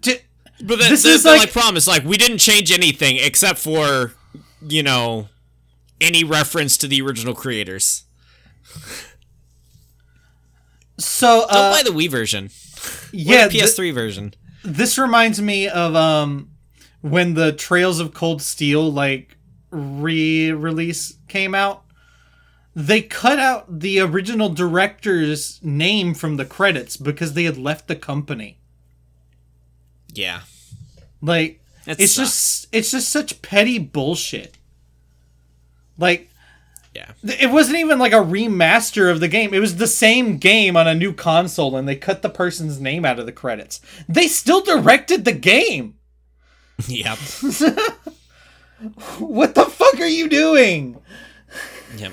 [0.00, 0.18] D-
[0.60, 1.86] but the, this the, is the, like, like promise.
[1.86, 4.12] like we didn't change anything except for
[4.66, 5.28] you know
[6.00, 8.04] any reference to the original creators.
[10.98, 12.50] So uh, don't buy the Wii version.
[13.12, 14.34] Yeah, PS3 th- version.
[14.64, 16.50] This reminds me of um
[17.02, 19.36] when the Trails of Cold Steel like
[19.74, 21.82] re-release came out,
[22.76, 27.96] they cut out the original director's name from the credits because they had left the
[27.96, 28.58] company.
[30.12, 30.40] Yeah.
[31.20, 32.30] Like it it's sucks.
[32.30, 34.56] just it's just such petty bullshit.
[35.98, 36.30] Like
[36.94, 37.10] yeah.
[37.24, 39.52] It wasn't even like a remaster of the game.
[39.52, 43.04] It was the same game on a new console and they cut the person's name
[43.04, 43.80] out of the credits.
[44.08, 45.96] They still directed the game.
[46.88, 47.18] Yep.
[49.18, 51.00] what the fuck are you doing?
[51.96, 52.10] Yeah.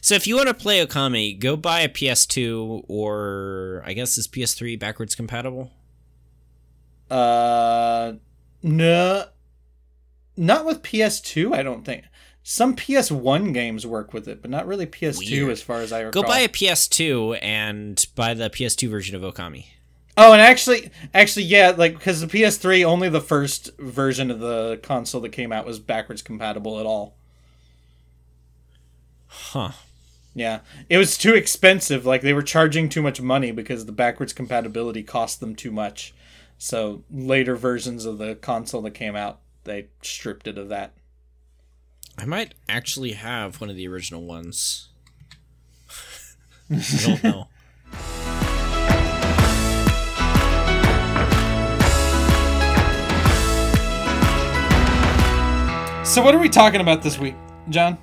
[0.00, 4.28] So if you want to play Okami, go buy a PS2 or I guess is
[4.28, 5.70] PS3 backwards compatible?
[7.10, 8.14] Uh
[8.62, 9.24] no
[10.36, 12.04] not with PS2, I don't think.
[12.42, 15.50] Some PS1 games work with it, but not really PS2 Weird.
[15.50, 16.22] as far as I recall.
[16.22, 19.64] Go buy a PS2 and buy the PS2 version of Okami.
[20.16, 24.78] Oh, and actually, actually, yeah, like because the PS3 only the first version of the
[24.82, 27.16] console that came out was backwards compatible at all.
[29.26, 29.72] Huh.
[30.32, 32.06] Yeah, it was too expensive.
[32.06, 36.14] Like they were charging too much money because the backwards compatibility cost them too much.
[36.58, 40.92] So later versions of the console that came out, they stripped it of that.
[42.16, 44.90] I might actually have one of the original ones.
[46.70, 47.48] I don't know.
[56.04, 57.34] So what are we talking about this week,
[57.70, 57.96] John?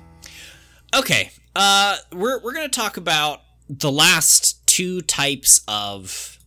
[0.94, 1.30] Okay.
[1.54, 6.38] Uh we're we're going to talk about the last two types of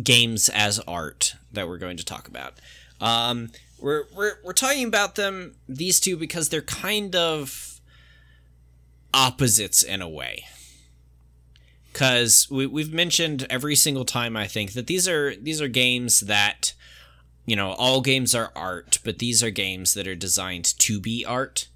[0.00, 2.60] games as art that we're going to talk about.
[3.00, 3.50] Um
[3.80, 7.80] we're we're we're talking about them these two because they're kind of
[9.12, 10.44] opposites in a way.
[11.92, 16.20] Cuz we we've mentioned every single time I think that these are these are games
[16.20, 16.74] that
[17.50, 21.24] you know, all games are art, but these are games that are designed to be
[21.24, 21.66] art.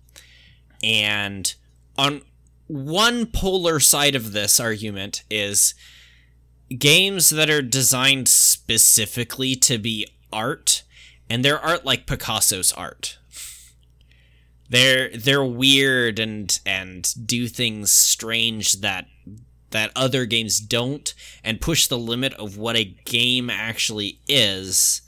[0.84, 1.52] And
[1.98, 2.22] on
[2.68, 5.74] one polar side of this argument is
[6.78, 10.84] games that are designed specifically to be art,
[11.28, 13.18] and they're art like Picasso's art.
[14.70, 19.06] They're they're weird and and do things strange that
[19.70, 21.12] that other games don't
[21.42, 25.00] and push the limit of what a game actually is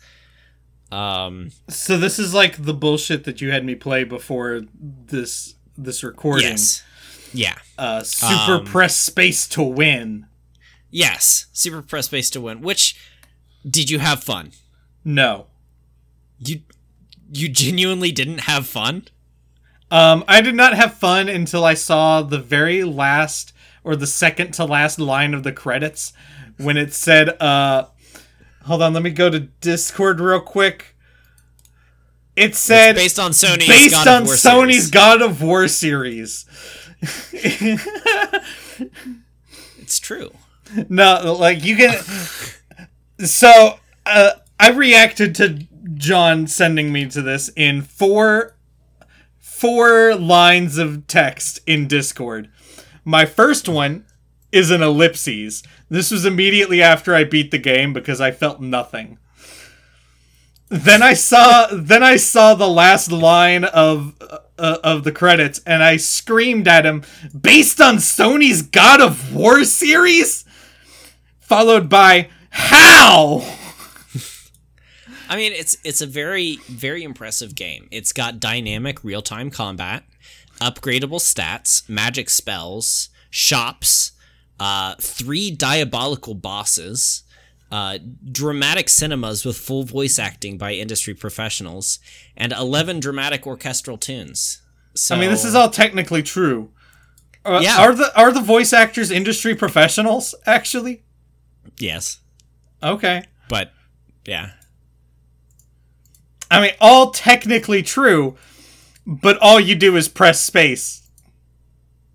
[0.90, 6.02] um, so this is like the bullshit that you had me play before this this
[6.04, 6.48] recording.
[6.50, 6.82] Yes.
[7.34, 7.56] Yeah.
[7.76, 10.26] Uh, super um, press space to win.
[10.90, 12.60] Yes, super press space to win.
[12.60, 12.98] Which
[13.68, 14.52] did you have fun?
[15.04, 15.46] No.
[16.38, 16.60] You
[17.32, 19.06] you genuinely didn't have fun?
[19.90, 23.52] Um, I did not have fun until I saw the very last
[23.84, 26.12] or the second to last line of the credits
[26.56, 27.86] when it said, uh,
[28.66, 30.96] Hold on, let me go to Discord real quick.
[32.34, 34.90] It said it's based on Sony's based God on Sony's series.
[34.90, 36.46] God of War series.
[39.80, 40.32] it's true.
[40.88, 42.02] No, like you can.
[43.24, 45.64] so uh, I reacted to
[45.94, 48.56] John sending me to this in four
[49.38, 52.50] four lines of text in Discord.
[53.04, 54.05] My first one
[54.52, 55.62] is an ellipses.
[55.88, 59.18] This was immediately after I beat the game because I felt nothing.
[60.68, 64.14] Then I saw then I saw the last line of
[64.58, 67.04] uh, of the credits and I screamed at him
[67.38, 70.44] based on Sony's God of War series
[71.38, 73.46] followed by how
[75.28, 77.86] I mean it's it's a very very impressive game.
[77.92, 80.02] It's got dynamic real-time combat,
[80.60, 84.12] upgradable stats, magic spells, shops,
[84.58, 87.22] uh, three diabolical bosses,
[87.70, 87.98] uh,
[88.30, 91.98] dramatic cinemas with full voice acting by industry professionals,
[92.36, 94.62] and 11 dramatic orchestral tunes.
[94.94, 96.70] So, I mean, this is all technically true.
[97.44, 97.78] Uh, yeah.
[97.80, 101.04] Are the are the voice actors industry professionals actually?
[101.78, 102.18] Yes.
[102.82, 103.22] Okay.
[103.48, 103.70] But
[104.24, 104.52] yeah.
[106.50, 108.36] I mean, all technically true,
[109.06, 111.08] but all you do is press space.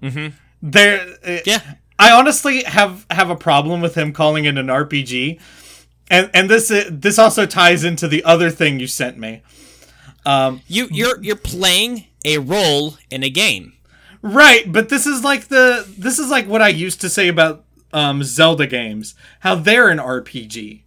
[0.02, 0.30] hmm
[0.62, 1.06] There.
[1.26, 1.60] Uh, yeah.
[2.02, 5.40] I honestly have have a problem with him calling it an RPG,
[6.10, 9.44] and and this this also ties into the other thing you sent me.
[10.26, 13.74] Um, you you're you're playing a role in a game,
[14.24, 14.64] right?
[14.74, 18.24] But this is like the this is like what I used to say about um,
[18.24, 20.82] Zelda games, how they're an RPG.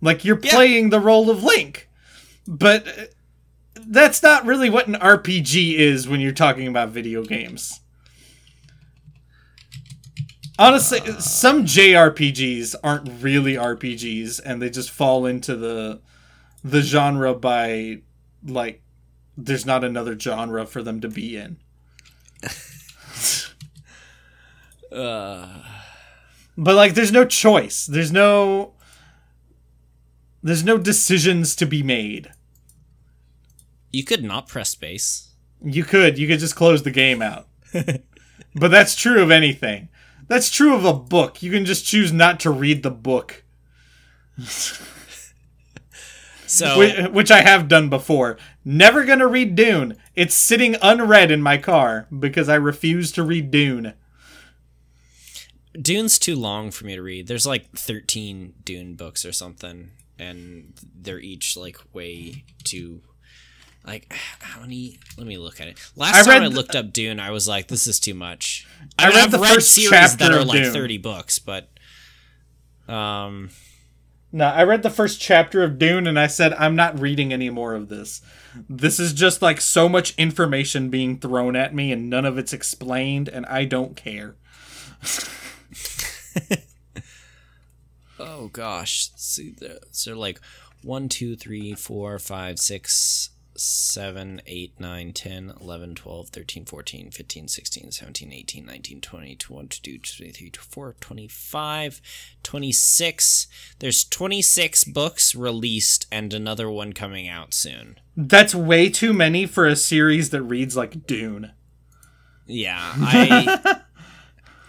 [0.00, 0.52] Like you're yeah.
[0.54, 1.88] playing the role of Link,
[2.46, 3.02] but uh,
[3.88, 7.80] that's not really what an RPG is when you're talking about video games.
[10.58, 16.00] Honestly, uh, some JRPGs aren't really RPGs, and they just fall into the
[16.62, 18.00] the genre by
[18.46, 18.82] like
[19.36, 21.56] there's not another genre for them to be in.
[24.92, 25.62] uh,
[26.56, 27.86] but like, there's no choice.
[27.86, 28.74] There's no
[30.42, 32.30] there's no decisions to be made.
[33.92, 35.32] You could not press space.
[35.64, 36.16] You could.
[36.16, 37.48] You could just close the game out.
[37.72, 39.88] but that's true of anything.
[40.28, 41.42] That's true of a book.
[41.42, 43.44] You can just choose not to read the book.
[46.46, 48.38] so which, which I have done before.
[48.64, 49.96] Never gonna read Dune.
[50.14, 53.94] It's sitting unread in my car because I refuse to read Dune.
[55.80, 57.26] Dune's too long for me to read.
[57.26, 63.02] There's like 13 Dune books or something, and they're each like way too
[63.86, 66.92] like how many let me look at it last I time i looked the, up
[66.92, 68.66] dune i was like this is too much
[68.98, 70.72] i, I read I've the read first series that are like dune.
[70.72, 71.68] 30 books but
[72.88, 73.50] um
[74.32, 77.50] no i read the first chapter of dune and i said i'm not reading any
[77.50, 78.20] more of this
[78.68, 82.52] this is just like so much information being thrown at me and none of it's
[82.52, 84.36] explained and i don't care
[88.18, 90.40] oh gosh see, there's are like
[90.82, 97.48] one two three four five six 7, 8, 9, 10, 11, 12, 13, 14, 15,
[97.48, 102.00] 16, 17, 18, 19, 20, 21, 22, 23, 24, 25,
[102.42, 103.46] 26.
[103.78, 107.98] There's 26 books released and another one coming out soon.
[108.16, 111.52] That's way too many for a series that reads like Dune.
[112.46, 113.80] Yeah, I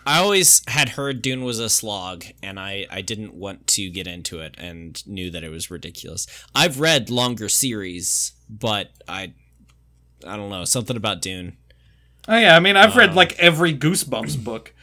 [0.08, 4.06] I always had heard Dune was a slog, and I, I didn't want to get
[4.06, 6.28] into it and knew that it was ridiculous.
[6.54, 9.34] I've read longer series, but I
[10.26, 11.58] I don't know, something about Dune.
[12.28, 14.74] Oh yeah, I mean I've um, read uh, like every Goosebumps book.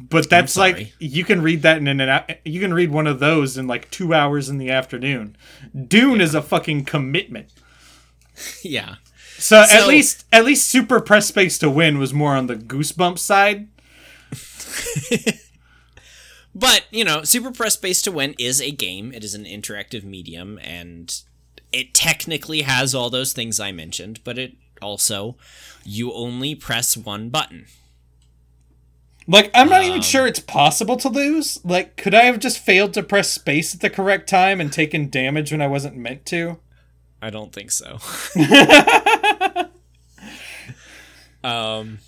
[0.00, 3.58] But that's like you can read that in an you can read one of those
[3.58, 5.36] in like 2 hours in the afternoon.
[5.74, 6.22] Dune yeah.
[6.24, 7.50] is a fucking commitment.
[8.62, 8.96] yeah.
[9.38, 12.54] So, so at least at least Super Press Space to Win was more on the
[12.56, 13.68] Goosebumps side
[16.54, 19.12] but you know, Super Press Space to Win is a game.
[19.12, 21.18] It is an interactive medium, and
[21.72, 24.20] it technically has all those things I mentioned.
[24.24, 25.36] But it also,
[25.84, 27.66] you only press one button.
[29.30, 31.62] Like, I'm not um, even sure it's possible to lose.
[31.62, 35.10] Like, could I have just failed to press space at the correct time and taken
[35.10, 36.58] damage when I wasn't meant to?
[37.20, 37.98] I don't think so.
[41.44, 41.98] um,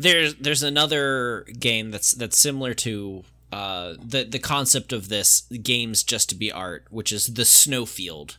[0.00, 3.22] there's there's another game that's that's similar to
[3.52, 8.38] uh, the the concept of this games just to be art, which is the Snowfield,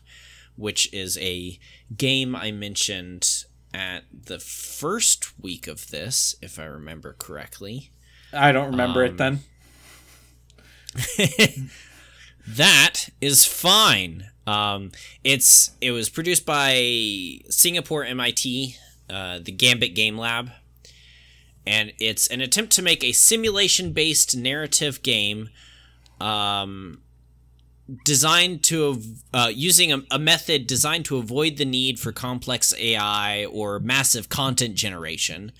[0.56, 1.60] which is a
[1.96, 7.92] game I mentioned at the first week of this, if I remember correctly.
[8.32, 9.38] I don't remember um, it then.
[12.48, 14.24] that is fine.
[14.48, 14.90] Um,
[15.22, 18.74] it's it was produced by Singapore MIT,
[19.08, 20.50] uh, the Gambit Game Lab,
[21.66, 25.48] and it's an attempt to make a simulation based narrative game
[26.20, 27.00] um,
[28.04, 29.00] designed to
[29.32, 34.28] uh, using a, a, method designed to avoid the need for complex AI or massive
[34.28, 35.52] content generation.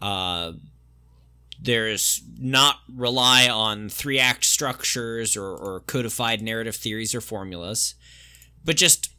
[0.00, 0.52] Uh,
[1.60, 7.94] there's not rely on three act structures or, or codified narrative theories or formulas,
[8.64, 9.12] but just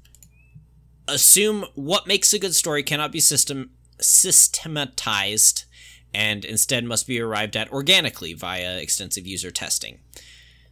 [1.08, 5.65] assume what makes a good story cannot be system systematized
[6.16, 10.00] and instead must be arrived at organically via extensive user testing.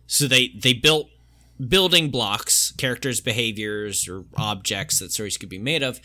[0.07, 1.09] So they they built
[1.67, 5.99] building blocks, characters, behaviors, or objects that stories could be made of,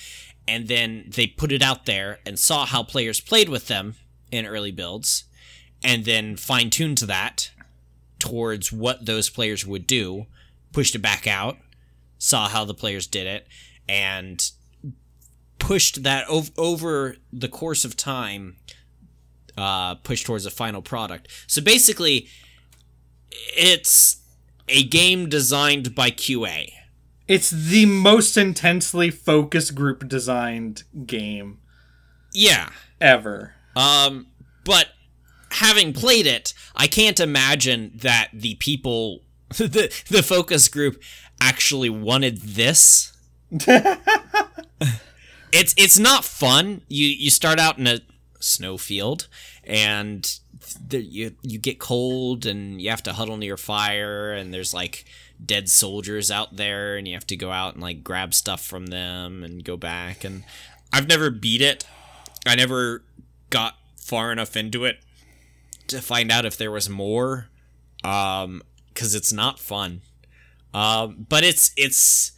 [0.47, 3.94] and then they put it out there and saw how players played with them
[4.32, 5.24] in early builds,
[5.85, 7.52] and then fine tuned that
[8.19, 10.27] towards what those players would do,
[10.73, 11.56] pushed it back out,
[12.19, 13.47] saw how the players did it,
[13.89, 14.51] and
[15.60, 18.56] pushed that ov- over the course of time
[19.59, 21.28] uh, push towards a final product.
[21.47, 22.28] So basically,
[23.56, 24.18] it's
[24.68, 26.70] a game designed by QA.
[27.26, 31.59] It's the most intensely focus group designed game.
[32.32, 32.70] Yeah.
[33.01, 33.55] Ever.
[33.76, 34.28] Um,
[34.64, 34.89] but
[35.51, 39.20] having played it, I can't imagine that the people,
[39.51, 41.02] the, the focus group
[41.40, 43.12] actually wanted this.
[43.51, 46.82] it's it's not fun.
[46.89, 48.01] You you start out in a
[48.40, 49.28] snowfield
[49.65, 50.39] and
[50.90, 55.05] you you get cold and you have to huddle near fire and there's like
[55.44, 58.86] dead soldiers out there and you have to go out and like grab stuff from
[58.86, 60.43] them and go back and
[60.93, 61.86] I've never beat it.
[62.47, 63.05] I never
[63.51, 65.05] got far enough into it
[65.89, 67.48] to find out if there was more
[68.05, 68.62] um
[68.94, 70.01] cuz it's not fun.
[70.74, 72.32] Um but it's it's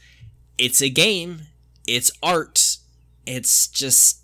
[0.59, 1.43] it's a game.
[1.87, 2.77] It's art.
[3.25, 4.20] It's just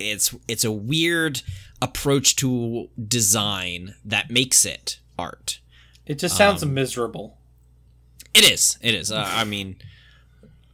[0.00, 1.42] it's it's a weird
[1.82, 5.60] approach to design that makes it art.
[6.06, 7.38] It just sounds um, miserable.
[8.34, 8.78] It is.
[8.80, 9.12] It is.
[9.12, 9.76] Uh, I mean,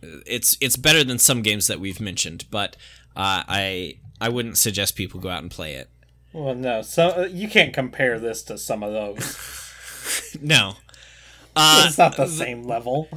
[0.00, 2.76] it's it's better than some games that we've mentioned, but
[3.14, 5.90] uh, I I wouldn't suggest people go out and play it.
[6.32, 6.82] Well, no.
[6.82, 10.36] So uh, you can't compare this to some of those.
[10.40, 10.74] no.
[11.58, 13.08] Uh, it's not the same level.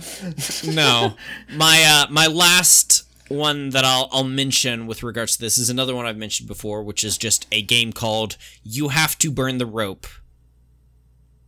[0.66, 1.14] no,
[1.52, 5.96] my uh, my last one that I'll, I'll mention with regards to this is another
[5.96, 9.66] one I've mentioned before, which is just a game called You Have to Burn the
[9.66, 10.08] Rope.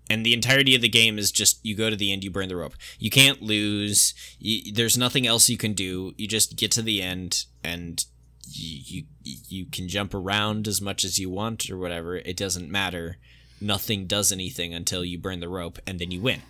[0.10, 2.50] And the entirety of the game is just you go to the end, you burn
[2.50, 2.74] the rope.
[3.00, 4.14] You can't lose.
[4.40, 6.14] You, there's nothing else you can do.
[6.18, 8.04] You just get to the end and
[8.48, 12.18] you, you you can jump around as much as you want or whatever.
[12.18, 13.18] It doesn't matter.
[13.62, 16.42] Nothing does anything until you burn the rope and then you win.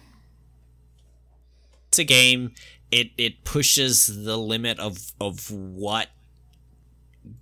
[1.90, 2.56] It's a game
[2.92, 6.08] it it pushes the limit of of what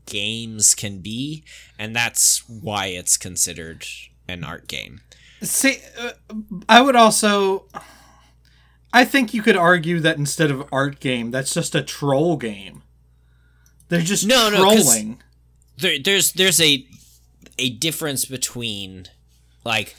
[0.05, 1.43] games can be,
[1.77, 3.85] and that's why it's considered
[4.27, 5.01] an art game.
[5.41, 6.11] See, uh,
[6.67, 7.65] I would also.
[8.91, 12.81] I think you could argue that instead of art game, that's just a troll game.
[13.89, 15.09] They're just no, trolling.
[15.09, 15.15] No,
[15.77, 16.85] there, there's there's a
[17.57, 19.07] a difference between
[19.63, 19.95] like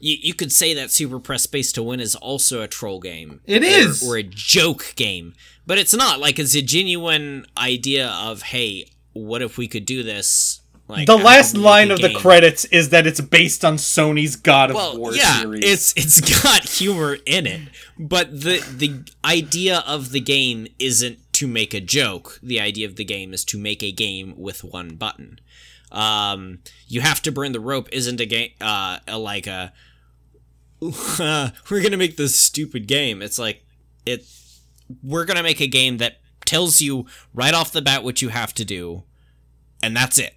[0.00, 3.40] you, you could say that Super Press Space to Win is also a troll game.
[3.44, 4.06] It or, is.
[4.08, 5.34] Or a joke game.
[5.66, 6.20] But it's not.
[6.20, 10.60] Like, it's a genuine idea of, hey, what if we could do this?
[10.86, 14.98] Like, the last line of the credits is that it's based on Sony's God of
[14.98, 15.62] War yeah, series.
[15.62, 17.60] It's it's got humor in it,
[17.98, 22.38] but the the idea of the game isn't to make a joke.
[22.42, 25.40] The idea of the game is to make a game with one button.
[25.92, 29.74] Um, you have to burn the rope isn't a game uh, like a
[30.80, 33.20] we're going to make this stupid game.
[33.22, 33.64] It's like,
[34.06, 34.26] it,
[35.02, 38.28] we're going to make a game that tells you right off the bat what you
[38.28, 39.02] have to do,
[39.82, 40.34] and that's it.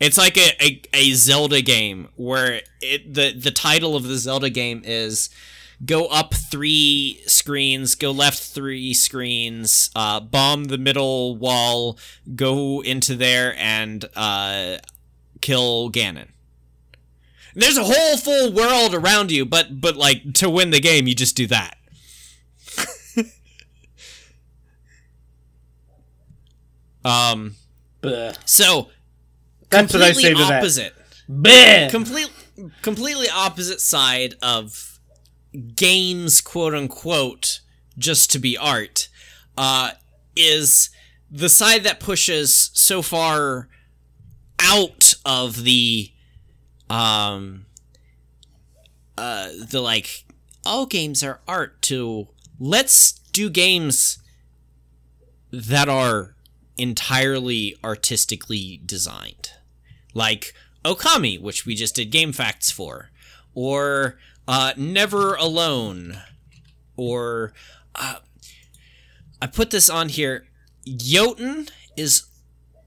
[0.00, 4.48] It's like a, a, a Zelda game where it, the, the title of the Zelda
[4.50, 5.28] game is
[5.84, 11.98] go up three screens, go left three screens, uh, bomb the middle wall,
[12.34, 14.76] go into there and uh,
[15.42, 16.28] kill Ganon.
[17.54, 21.14] There's a whole full world around you, but but like to win the game, you
[21.14, 21.76] just do that.
[27.04, 27.56] um,
[28.02, 28.34] Bleh.
[28.44, 28.88] so
[29.68, 30.94] that's what I say to opposite.
[31.28, 31.90] that.
[31.90, 32.30] Complete,
[32.82, 35.00] completely opposite side of
[35.74, 37.58] games, quote unquote,
[37.98, 39.08] just to be art,
[39.56, 39.90] uh,
[40.36, 40.90] is
[41.30, 43.68] the side that pushes so far
[44.60, 46.12] out of the
[46.90, 47.66] um,
[49.16, 50.24] uh, the like
[50.66, 54.18] all games are art to let's do games
[55.52, 56.34] that are
[56.76, 59.50] entirely artistically designed
[60.14, 60.52] like
[60.84, 63.10] okami which we just did game facts for
[63.54, 64.18] or
[64.48, 66.18] uh, never alone
[66.96, 67.52] or
[67.94, 68.16] uh,
[69.40, 70.46] i put this on here
[70.96, 72.24] jotun is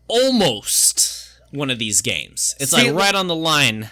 [0.08, 1.23] almost
[1.54, 2.56] one of these games.
[2.60, 3.90] It's See, like right on the line.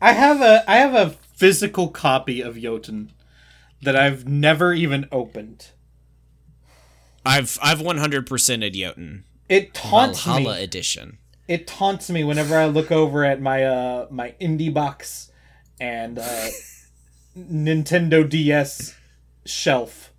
[0.00, 3.12] I have a I have a physical copy of Jotun
[3.82, 5.68] that I've never even opened.
[7.24, 9.24] I've I've 100%ed Jotun.
[9.48, 10.64] It taunts Valhalla me.
[10.64, 11.18] edition.
[11.46, 15.30] It taunts me whenever I look over at my uh my indie box
[15.78, 16.46] and uh
[17.38, 18.96] Nintendo DS
[19.44, 20.12] shelf.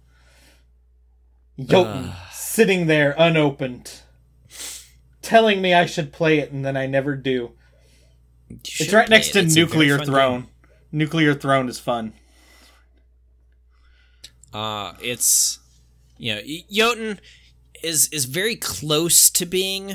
[1.59, 2.15] Jotun uh.
[2.31, 4.01] sitting there unopened
[5.27, 7.51] telling me I should play it, and then I never do.
[8.49, 9.33] It's right next it.
[9.33, 10.41] to it's Nuclear Throne.
[10.43, 10.49] Game.
[10.93, 12.13] Nuclear Throne is fun.
[14.53, 15.59] Uh, it's
[16.17, 16.41] you know
[16.71, 17.19] Jotun
[17.83, 19.91] is is very close to being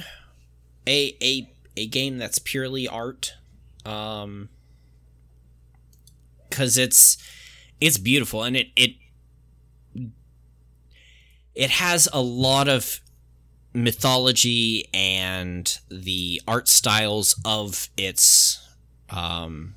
[0.86, 3.32] a a a game that's purely art.
[3.86, 4.50] Um,
[6.48, 7.16] because it's
[7.80, 8.90] it's beautiful and it it
[11.56, 13.00] it has a lot of
[13.74, 18.66] mythology and the art styles of its
[19.10, 19.74] um,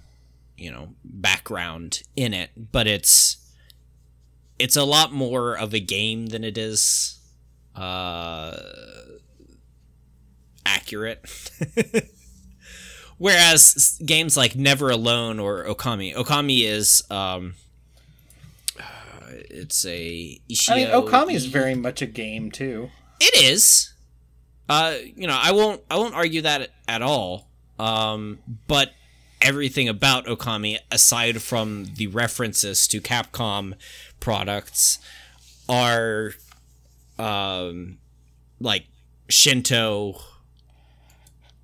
[0.57, 3.38] you know background in it but it's
[4.59, 7.19] it's a lot more of a game than it is
[7.76, 8.55] uh,
[10.65, 11.22] accurate
[13.17, 17.55] whereas games like never alone or okami okami is um,
[18.77, 18.84] uh,
[19.49, 22.89] it's a Ishio- I mean, Okami is very much a game too.
[23.19, 23.93] It is.
[24.67, 27.47] Uh, you know, I won't I won't argue that at all.
[27.77, 28.91] Um, but
[29.41, 33.73] everything about Okami, aside from the references to Capcom
[34.19, 34.97] products,
[35.69, 36.31] are
[37.19, 37.99] um,
[38.59, 38.87] like
[39.29, 40.19] Shinto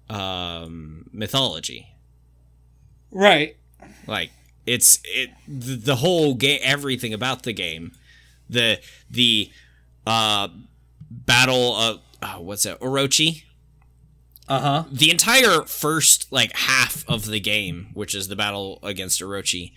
[0.10, 1.88] um, mythology.
[3.10, 3.58] Right.
[4.06, 4.32] Like
[4.66, 7.94] it's it the, the whole game, everything about the game,
[8.48, 8.80] the
[9.10, 9.50] the
[10.06, 10.50] uh,
[11.12, 13.44] battle of oh, what's that Orochi.
[14.48, 14.84] Uh huh.
[14.92, 19.74] The entire first like half of the game, which is the battle against Orochi,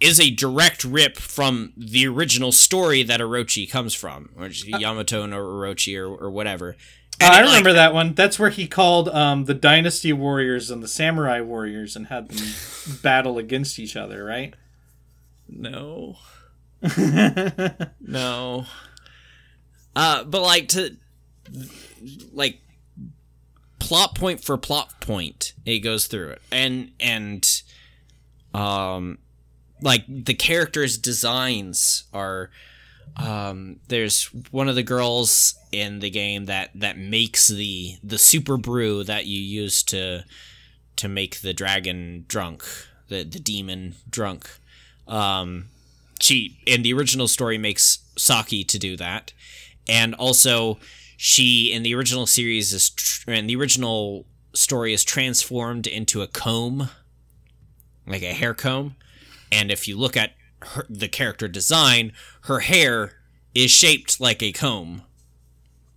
[0.00, 5.22] is a direct rip from the original story that Orochi comes from, or uh, Yamato
[5.24, 6.76] or Orochi or, or whatever.
[7.20, 8.14] Uh, I remember like, that one.
[8.14, 12.46] That's where he called um, the Dynasty Warriors and the Samurai Warriors and had them
[13.02, 14.52] battle against each other, right?
[15.48, 16.16] No.
[18.00, 18.66] no.
[19.96, 20.94] Uh, but like to
[22.34, 22.60] like
[23.78, 27.62] plot point for plot point, it goes through it, and and
[28.52, 29.16] um,
[29.80, 32.50] like the characters' designs are.
[33.18, 38.58] Um, there's one of the girls in the game that that makes the the super
[38.58, 40.24] brew that you use to
[40.96, 42.66] to make the dragon drunk,
[43.08, 44.46] the the demon drunk.
[45.08, 45.68] Um,
[46.20, 49.32] she in the original story makes sake to do that
[49.88, 50.78] and also
[51.16, 56.26] she in the original series is tr- in the original story is transformed into a
[56.26, 56.88] comb,
[58.06, 58.96] like a hair comb,
[59.52, 60.32] and if you look at
[60.62, 63.12] her, the character design, her hair
[63.54, 65.02] is shaped like a comb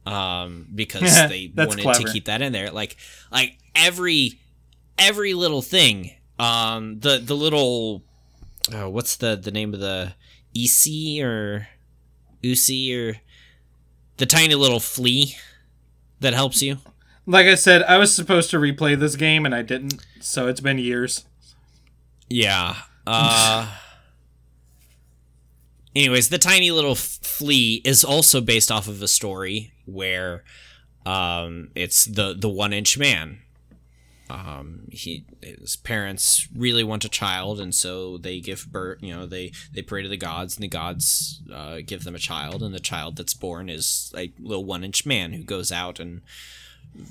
[0.06, 2.04] um, because they wanted clever.
[2.06, 2.72] to keep that in there.
[2.72, 2.96] Like
[3.32, 4.40] like every
[4.98, 6.12] every little thing.
[6.38, 8.04] Um, the the little
[8.74, 10.14] uh, what's the the name of the
[10.56, 11.68] EC or
[12.44, 13.18] UC or
[14.20, 15.36] the tiny little flea
[16.20, 16.78] that helps you.
[17.26, 20.60] Like I said, I was supposed to replay this game and I didn't, so it's
[20.62, 21.26] been years.
[22.30, 22.76] Yeah.
[23.08, 23.72] Uh,
[25.96, 30.44] anyways, the tiny little flea is also based off of a story where
[31.06, 33.40] um, it's the the one inch man
[34.30, 39.00] um, he his parents really want a child, and so they give birth.
[39.02, 42.20] You know, they they pray to the gods, and the gods uh, give them a
[42.20, 46.00] child, and the child that's born is a little one inch man who goes out
[46.00, 46.22] and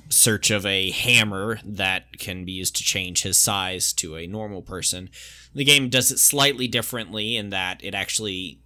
[0.07, 4.61] search of a hammer that can be used to change his size to a normal
[4.61, 5.09] person.
[5.53, 8.59] The game does it slightly differently in that it actually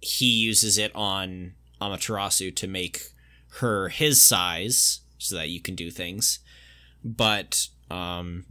[0.00, 3.06] he uses it on Amaterasu to make
[3.60, 6.38] her his size so that you can do things
[7.04, 8.46] but um,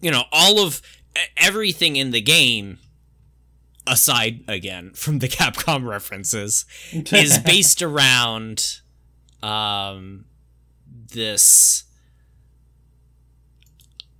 [0.00, 0.82] you know, all of
[1.36, 2.78] everything in the game
[3.86, 8.80] aside again from the Capcom references is based around
[9.42, 10.26] um,
[11.12, 11.84] this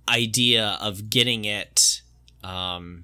[0.09, 2.01] idea of getting it
[2.43, 3.03] um,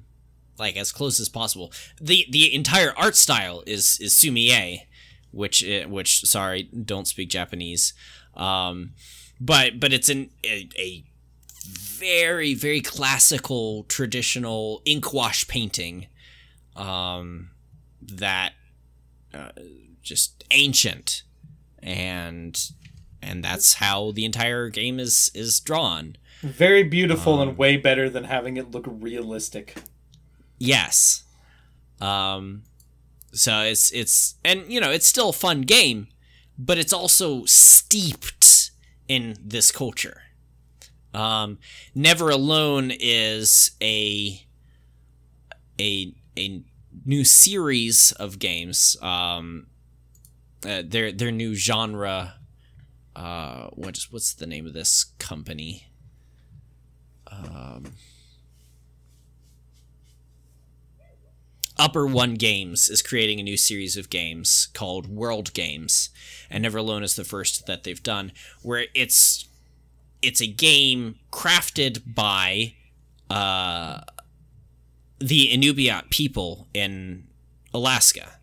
[0.57, 1.72] like as close as possible.
[2.02, 4.84] The the entire art style is is sumi-e,
[5.32, 7.94] which eh, which sorry, don't speak Japanese.
[8.36, 8.94] Um,
[9.44, 11.03] but but it's an a, a
[11.65, 16.07] very very classical traditional ink wash painting
[16.78, 17.49] um,
[18.02, 18.53] that
[19.34, 19.49] uh,
[20.02, 21.24] just ancient
[21.82, 22.70] and
[23.22, 28.10] and that's how the entire game is is drawn very beautiful um, and way better
[28.10, 29.78] than having it look realistic
[30.57, 31.24] yes
[31.99, 32.64] um
[33.32, 36.07] so it's it's and you know it's still a fun game
[36.57, 38.33] but it's also steeped
[39.14, 40.23] in this culture.
[41.14, 41.60] Um,
[41.94, 44.44] never alone is a
[45.80, 46.61] a a
[47.06, 48.98] new series of games.
[49.02, 49.68] Um,
[50.65, 52.35] uh, their their new genre.
[53.15, 55.90] Uh, what what's the name of this company?
[57.27, 57.94] Um,
[61.78, 66.10] Upper One Games is creating a new series of games called World Games,
[66.50, 68.32] and Never Alone is the first that they've done,
[68.62, 69.45] where it's
[70.22, 72.76] it's a game crafted by
[73.30, 74.02] uh,
[75.20, 77.28] the Inupiat people in
[77.74, 78.34] Alaska.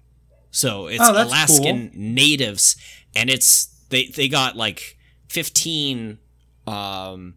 [0.51, 2.01] So it's oh, Alaskan cool.
[2.01, 2.77] natives,
[3.15, 4.99] and it's they they got like
[5.29, 6.19] fifteen
[6.67, 7.35] um,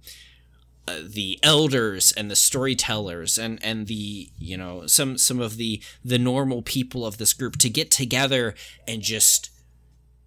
[1.02, 6.20] the elders and the storytellers and and the you know some some of the the
[6.20, 8.54] normal people of this group to get together
[8.88, 9.50] and just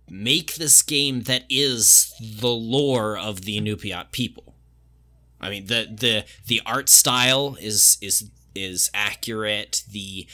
[0.08, 4.54] make this game that is the lore of the Inupiat people.
[5.40, 9.82] I mean the the the art style is is is accurate.
[9.90, 10.26] The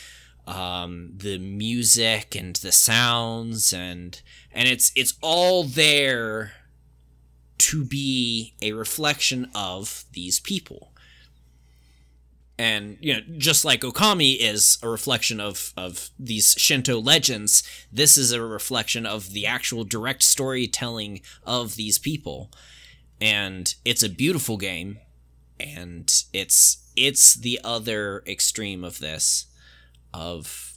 [0.46, 4.20] um, the music and the sounds and
[4.52, 6.52] and it's it's all there
[7.62, 10.90] to be a reflection of these people.
[12.59, 17.62] And you know, just like Okami is a reflection of of these Shinto legends,
[17.93, 22.51] this is a reflection of the actual direct storytelling of these people.
[23.20, 24.98] And it's a beautiful game,
[25.60, 29.47] and it's it's the other extreme of this,
[30.12, 30.76] of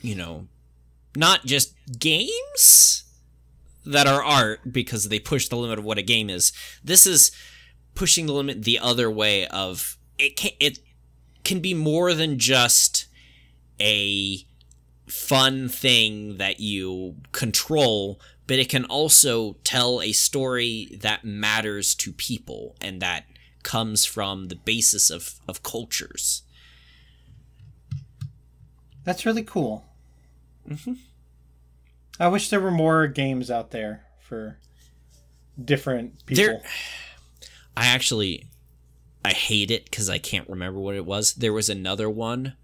[0.00, 0.48] you know,
[1.16, 3.04] not just games
[3.84, 6.52] that are art because they push the limit of what a game is.
[6.84, 7.32] This is
[7.94, 10.78] pushing the limit the other way of it can it
[11.44, 13.06] can be more than just
[13.80, 14.38] a
[15.06, 22.12] fun thing that you control, but it can also tell a story that matters to
[22.12, 23.24] people and that
[23.64, 26.42] comes from the basis of, of cultures.
[29.04, 29.84] That's really cool.
[30.68, 30.92] Mm-hmm.
[32.22, 34.60] I wish there were more games out there for
[35.62, 36.44] different people.
[36.44, 36.62] There,
[37.76, 38.46] I actually
[39.24, 41.34] I hate it because I can't remember what it was.
[41.34, 42.54] There was another one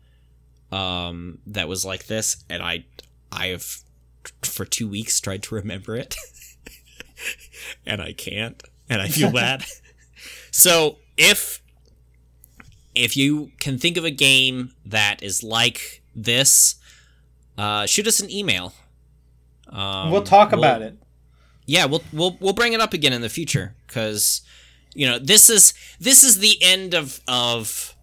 [0.70, 2.85] um, that was like this, and I
[3.32, 3.66] I have
[4.43, 6.14] for two weeks tried to remember it,
[7.85, 9.64] and I can't, and I feel bad.
[10.52, 11.60] so if
[12.94, 16.76] if you can think of a game that is like this,
[17.59, 18.72] uh, shoot us an email
[19.70, 20.97] um, we'll talk we'll, about it.
[21.66, 24.40] Yeah, we'll we'll we'll bring it up again in the future because
[24.95, 27.95] you know this is this is the end of of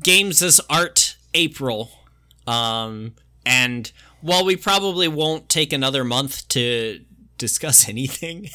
[0.00, 1.90] games as art April,
[2.46, 3.92] um, and
[4.22, 7.04] while we probably won't take another month to
[7.36, 8.48] discuss anything.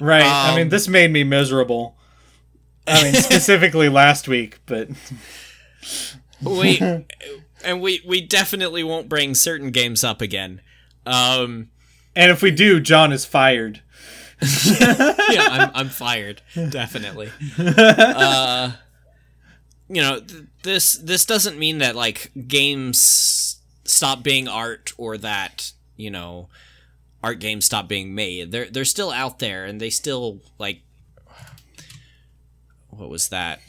[0.00, 0.22] right.
[0.22, 1.96] Um, I mean, um, this made me miserable.
[2.88, 4.88] I mean, specifically last week, but
[6.42, 6.80] we
[7.66, 10.62] and we we definitely won't bring certain games up again.
[11.04, 11.68] Um,
[12.14, 13.82] and if we do, John is fired.
[14.80, 14.92] yeah,
[15.50, 17.30] I'm, I'm fired, definitely.
[17.58, 18.72] Uh,
[19.88, 25.72] you know, th- this this doesn't mean that like games stop being art or that
[25.96, 26.48] you know
[27.22, 28.52] art games stop being made.
[28.52, 30.80] They're they're still out there and they still like
[32.90, 33.60] what was that?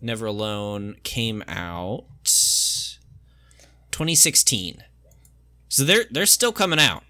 [0.00, 2.04] Never Alone came out
[3.90, 4.82] 2016.
[5.68, 7.02] So they're they're still coming out.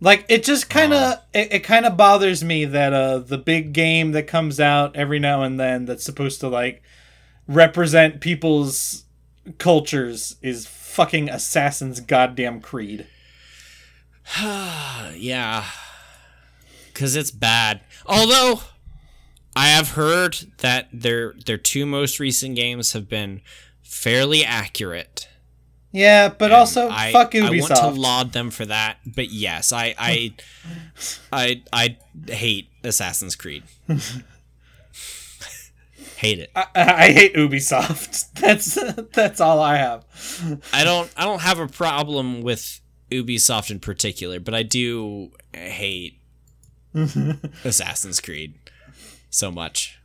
[0.00, 3.38] Like it just kind of uh, it, it kind of bothers me that uh the
[3.38, 6.82] big game that comes out every now and then that's supposed to like
[7.46, 9.04] represent people's
[9.58, 13.06] cultures is fucking Assassin's goddamn creed.
[14.40, 15.64] yeah.
[16.94, 17.80] Cuz it's bad.
[18.06, 18.62] Although
[19.56, 23.40] I have heard that their their two most recent games have been
[23.94, 25.28] fairly accurate.
[25.92, 27.70] Yeah, but and also I, fuck Ubisoft.
[27.70, 30.34] I want to laud them for that, but yes, I I
[31.32, 31.96] I, I,
[32.32, 33.62] hate Assassin's Creed.
[36.16, 36.50] hate it.
[36.56, 38.32] I, I, hate Ubisoft.
[38.34, 38.76] That's
[39.14, 40.04] that's all I have.
[40.72, 42.80] I don't I don't have a problem with
[43.12, 46.18] Ubisoft in particular, but I do hate
[47.64, 48.54] Assassin's Creed
[49.30, 50.00] so much.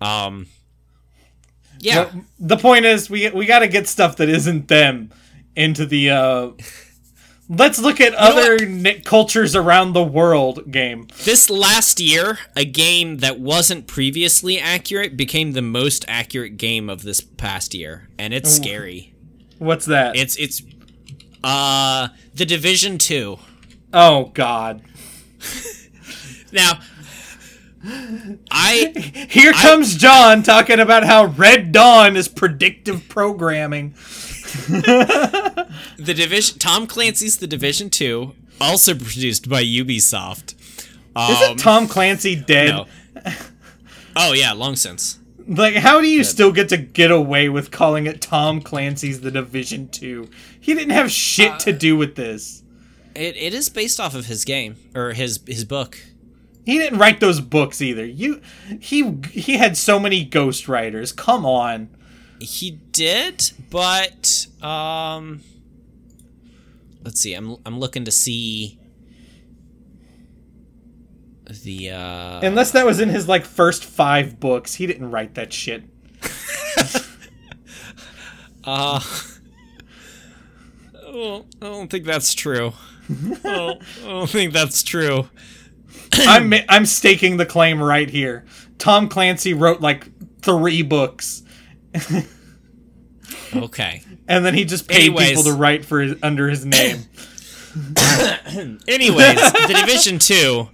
[0.00, 0.46] Um
[1.82, 2.10] yeah.
[2.38, 5.10] the point is, we we got to get stuff that isn't them
[5.56, 6.10] into the.
[6.10, 6.50] Uh,
[7.48, 11.08] let's look at you other n- cultures around the world game.
[11.24, 17.02] This last year, a game that wasn't previously accurate became the most accurate game of
[17.02, 19.12] this past year, and it's scary.
[19.58, 20.14] What's that?
[20.14, 20.62] It's it's
[21.42, 23.36] uh The Division 2.
[23.92, 24.82] Oh god.
[26.52, 26.78] now,
[27.84, 28.92] I
[29.30, 33.90] here comes John talking about how Red Dawn is predictive programming.
[34.68, 40.54] the division Tom Clancy's The Division 2, also produced by Ubisoft.
[41.16, 42.70] Um, Isn't Tom Clancy dead?
[42.70, 42.86] No.
[44.14, 45.18] Oh yeah, long since.
[45.46, 46.26] Like, how do you dead.
[46.26, 50.28] still get to get away with calling it Tom Clancy's The Division 2?
[50.60, 52.62] He didn't have shit uh, to do with this.
[53.16, 55.98] It, it is based off of his game or his his book.
[56.64, 58.04] He didn't write those books either.
[58.04, 58.40] You,
[58.80, 61.10] he he had so many ghost writers.
[61.12, 61.88] Come on.
[62.38, 65.42] He did, but um,
[67.04, 67.34] let's see.
[67.34, 68.78] I'm I'm looking to see
[71.64, 75.52] the uh unless that was in his like first five books he didn't write that
[75.52, 75.82] shit
[78.64, 78.98] uh
[81.12, 82.72] well i don't think that's true
[83.44, 85.28] I don't think that's true
[86.14, 88.44] I'm I'm staking the claim right here.
[88.78, 90.06] Tom Clancy wrote like
[90.42, 91.42] three books.
[93.56, 94.02] okay.
[94.28, 95.28] And then he just paid Anyways.
[95.30, 97.02] people to write for his, under his name.
[98.86, 100.68] Anyways, The Division Two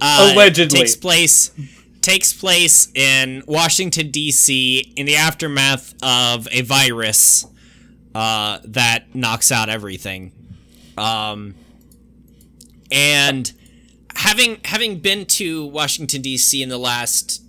[0.00, 1.50] uh, allegedly takes place
[2.00, 4.92] takes place in Washington D.C.
[4.96, 7.46] in the aftermath of a virus
[8.14, 10.30] uh, that knocks out everything.
[10.96, 11.56] Um,
[12.92, 13.52] and
[14.16, 16.62] having having been to Washington D.C.
[16.62, 17.42] in the last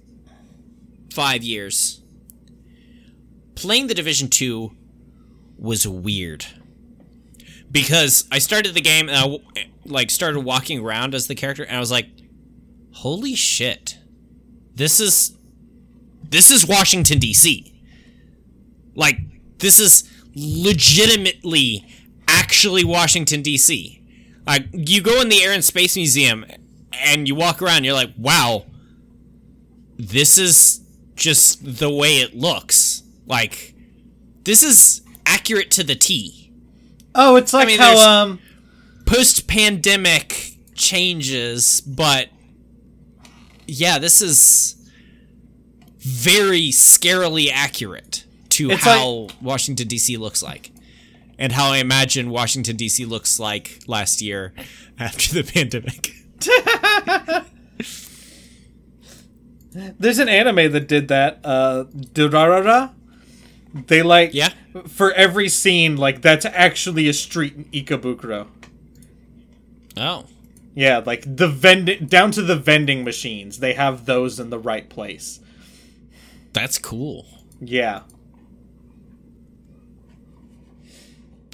[1.13, 2.01] five years,
[3.55, 4.71] playing the Division Two
[5.57, 6.45] was weird
[7.71, 11.75] because I started the game and I like started walking around as the character, and
[11.75, 12.07] I was like,
[12.91, 13.97] "Holy shit,
[14.73, 15.35] this is
[16.27, 17.73] this is Washington D.C.
[18.95, 19.19] Like
[19.59, 21.85] this is legitimately."
[22.27, 24.04] Actually, Washington D.C
[24.47, 26.45] like you go in the Air and Space Museum
[27.05, 28.65] and you walk around, you're like, wow,
[29.97, 30.81] this is
[31.15, 33.01] just the way it looks.
[33.25, 33.73] Like,
[34.43, 36.51] this is accurate to the T.
[37.15, 38.39] Oh, it's like I mean, how um
[39.05, 42.29] post pandemic changes, but
[43.67, 44.75] yeah, this is
[45.97, 50.17] very scarily accurate to how like, Washington D.C.
[50.17, 50.71] looks like
[51.37, 53.05] and how I imagine Washington D.C.
[53.05, 54.53] looks like last year
[54.99, 56.13] after the pandemic.
[59.99, 61.39] There's an anime that did that.
[61.43, 62.93] Uh, Durarara.
[63.87, 64.49] They like yeah.
[64.87, 68.47] For every scene, like that's actually a street in Ikebukuro.
[69.97, 70.25] Oh.
[70.73, 73.59] Yeah, like the vending down to the vending machines.
[73.59, 75.39] They have those in the right place.
[76.53, 77.25] That's cool.
[77.61, 78.01] Yeah.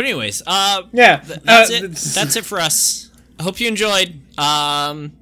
[0.01, 1.81] But anyways, uh, yeah, uh, that's uh, it.
[1.91, 3.11] that's it for us.
[3.39, 4.19] I hope you enjoyed.
[4.35, 5.13] Um,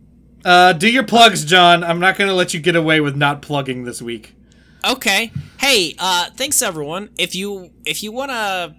[0.45, 1.83] uh, do your plugs, John.
[1.83, 4.35] I'm not going to let you get away with not plugging this week.
[4.89, 5.33] Okay.
[5.59, 7.09] Hey, uh, thanks everyone.
[7.17, 8.75] If you if you want to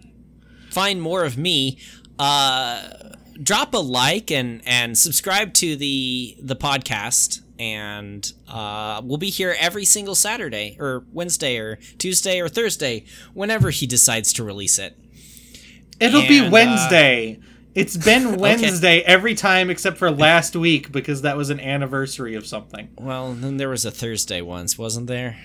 [0.70, 1.76] find more of me,
[2.18, 2.82] uh,
[3.42, 7.42] drop a like and and subscribe to the the podcast.
[7.58, 13.04] And uh, we'll be here every single Saturday or Wednesday or Tuesday or Thursday,
[13.34, 14.96] whenever he decides to release it.
[16.00, 17.38] It'll and, be uh, Wednesday.
[17.40, 17.44] Uh,
[17.74, 19.06] it's been Wednesday okay.
[19.06, 22.88] every time except for last week because that was an anniversary of something.
[22.98, 25.36] Well, then there was a Thursday once, wasn't there?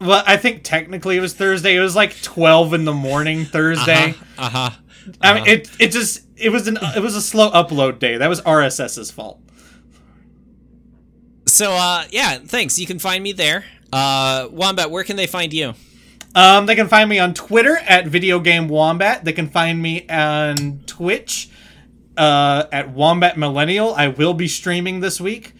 [0.00, 1.76] Well, I think technically it was Thursday.
[1.76, 4.14] It was like twelve in the morning Thursday.
[4.38, 4.58] Uh huh.
[4.58, 4.58] Uh-huh.
[4.70, 5.12] Uh-huh.
[5.20, 5.52] I mean, uh-huh.
[5.52, 8.16] it it just it was an it was a slow upload day.
[8.16, 9.40] That was RSS's fault.
[11.46, 12.78] So uh, yeah, thanks.
[12.78, 13.64] You can find me there.
[13.92, 15.74] Uh, Wombat, where can they find you?
[16.34, 19.24] Um, they can find me on Twitter at Video Game Wombat.
[19.24, 21.48] They can find me on Twitch
[22.16, 23.94] uh, at Wombat Millennial.
[23.94, 25.52] I will be streaming this week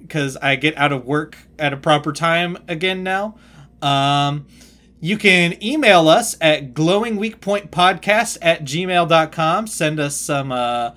[0.00, 3.36] because I get out of work at a proper time again now.
[3.80, 4.46] Um,
[5.00, 9.66] you can email us at glowingweakpointpodcast at gmail.com.
[9.66, 10.52] Send us some.
[10.52, 10.90] Uh,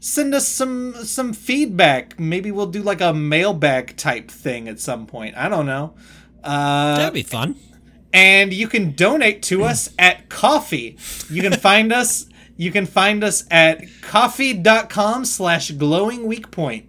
[0.00, 2.20] send us some some feedback.
[2.20, 5.34] Maybe we'll do like a mailbag type thing at some point.
[5.38, 5.94] I don't know.
[6.44, 7.56] Uh, That'd be fun
[8.12, 10.96] and you can donate to us at Ko-fi
[11.28, 12.26] you can find us
[12.56, 16.86] you can find us at Ko-fi.com slash glowing weak point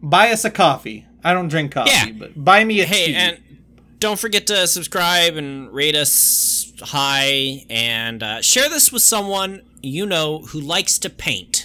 [0.00, 2.16] buy us a coffee i don't drink coffee yeah.
[2.18, 3.14] but buy me a hey tea.
[3.14, 3.38] and
[4.00, 10.04] don't forget to subscribe and rate us high and uh, share this with someone you
[10.04, 11.61] know who likes to paint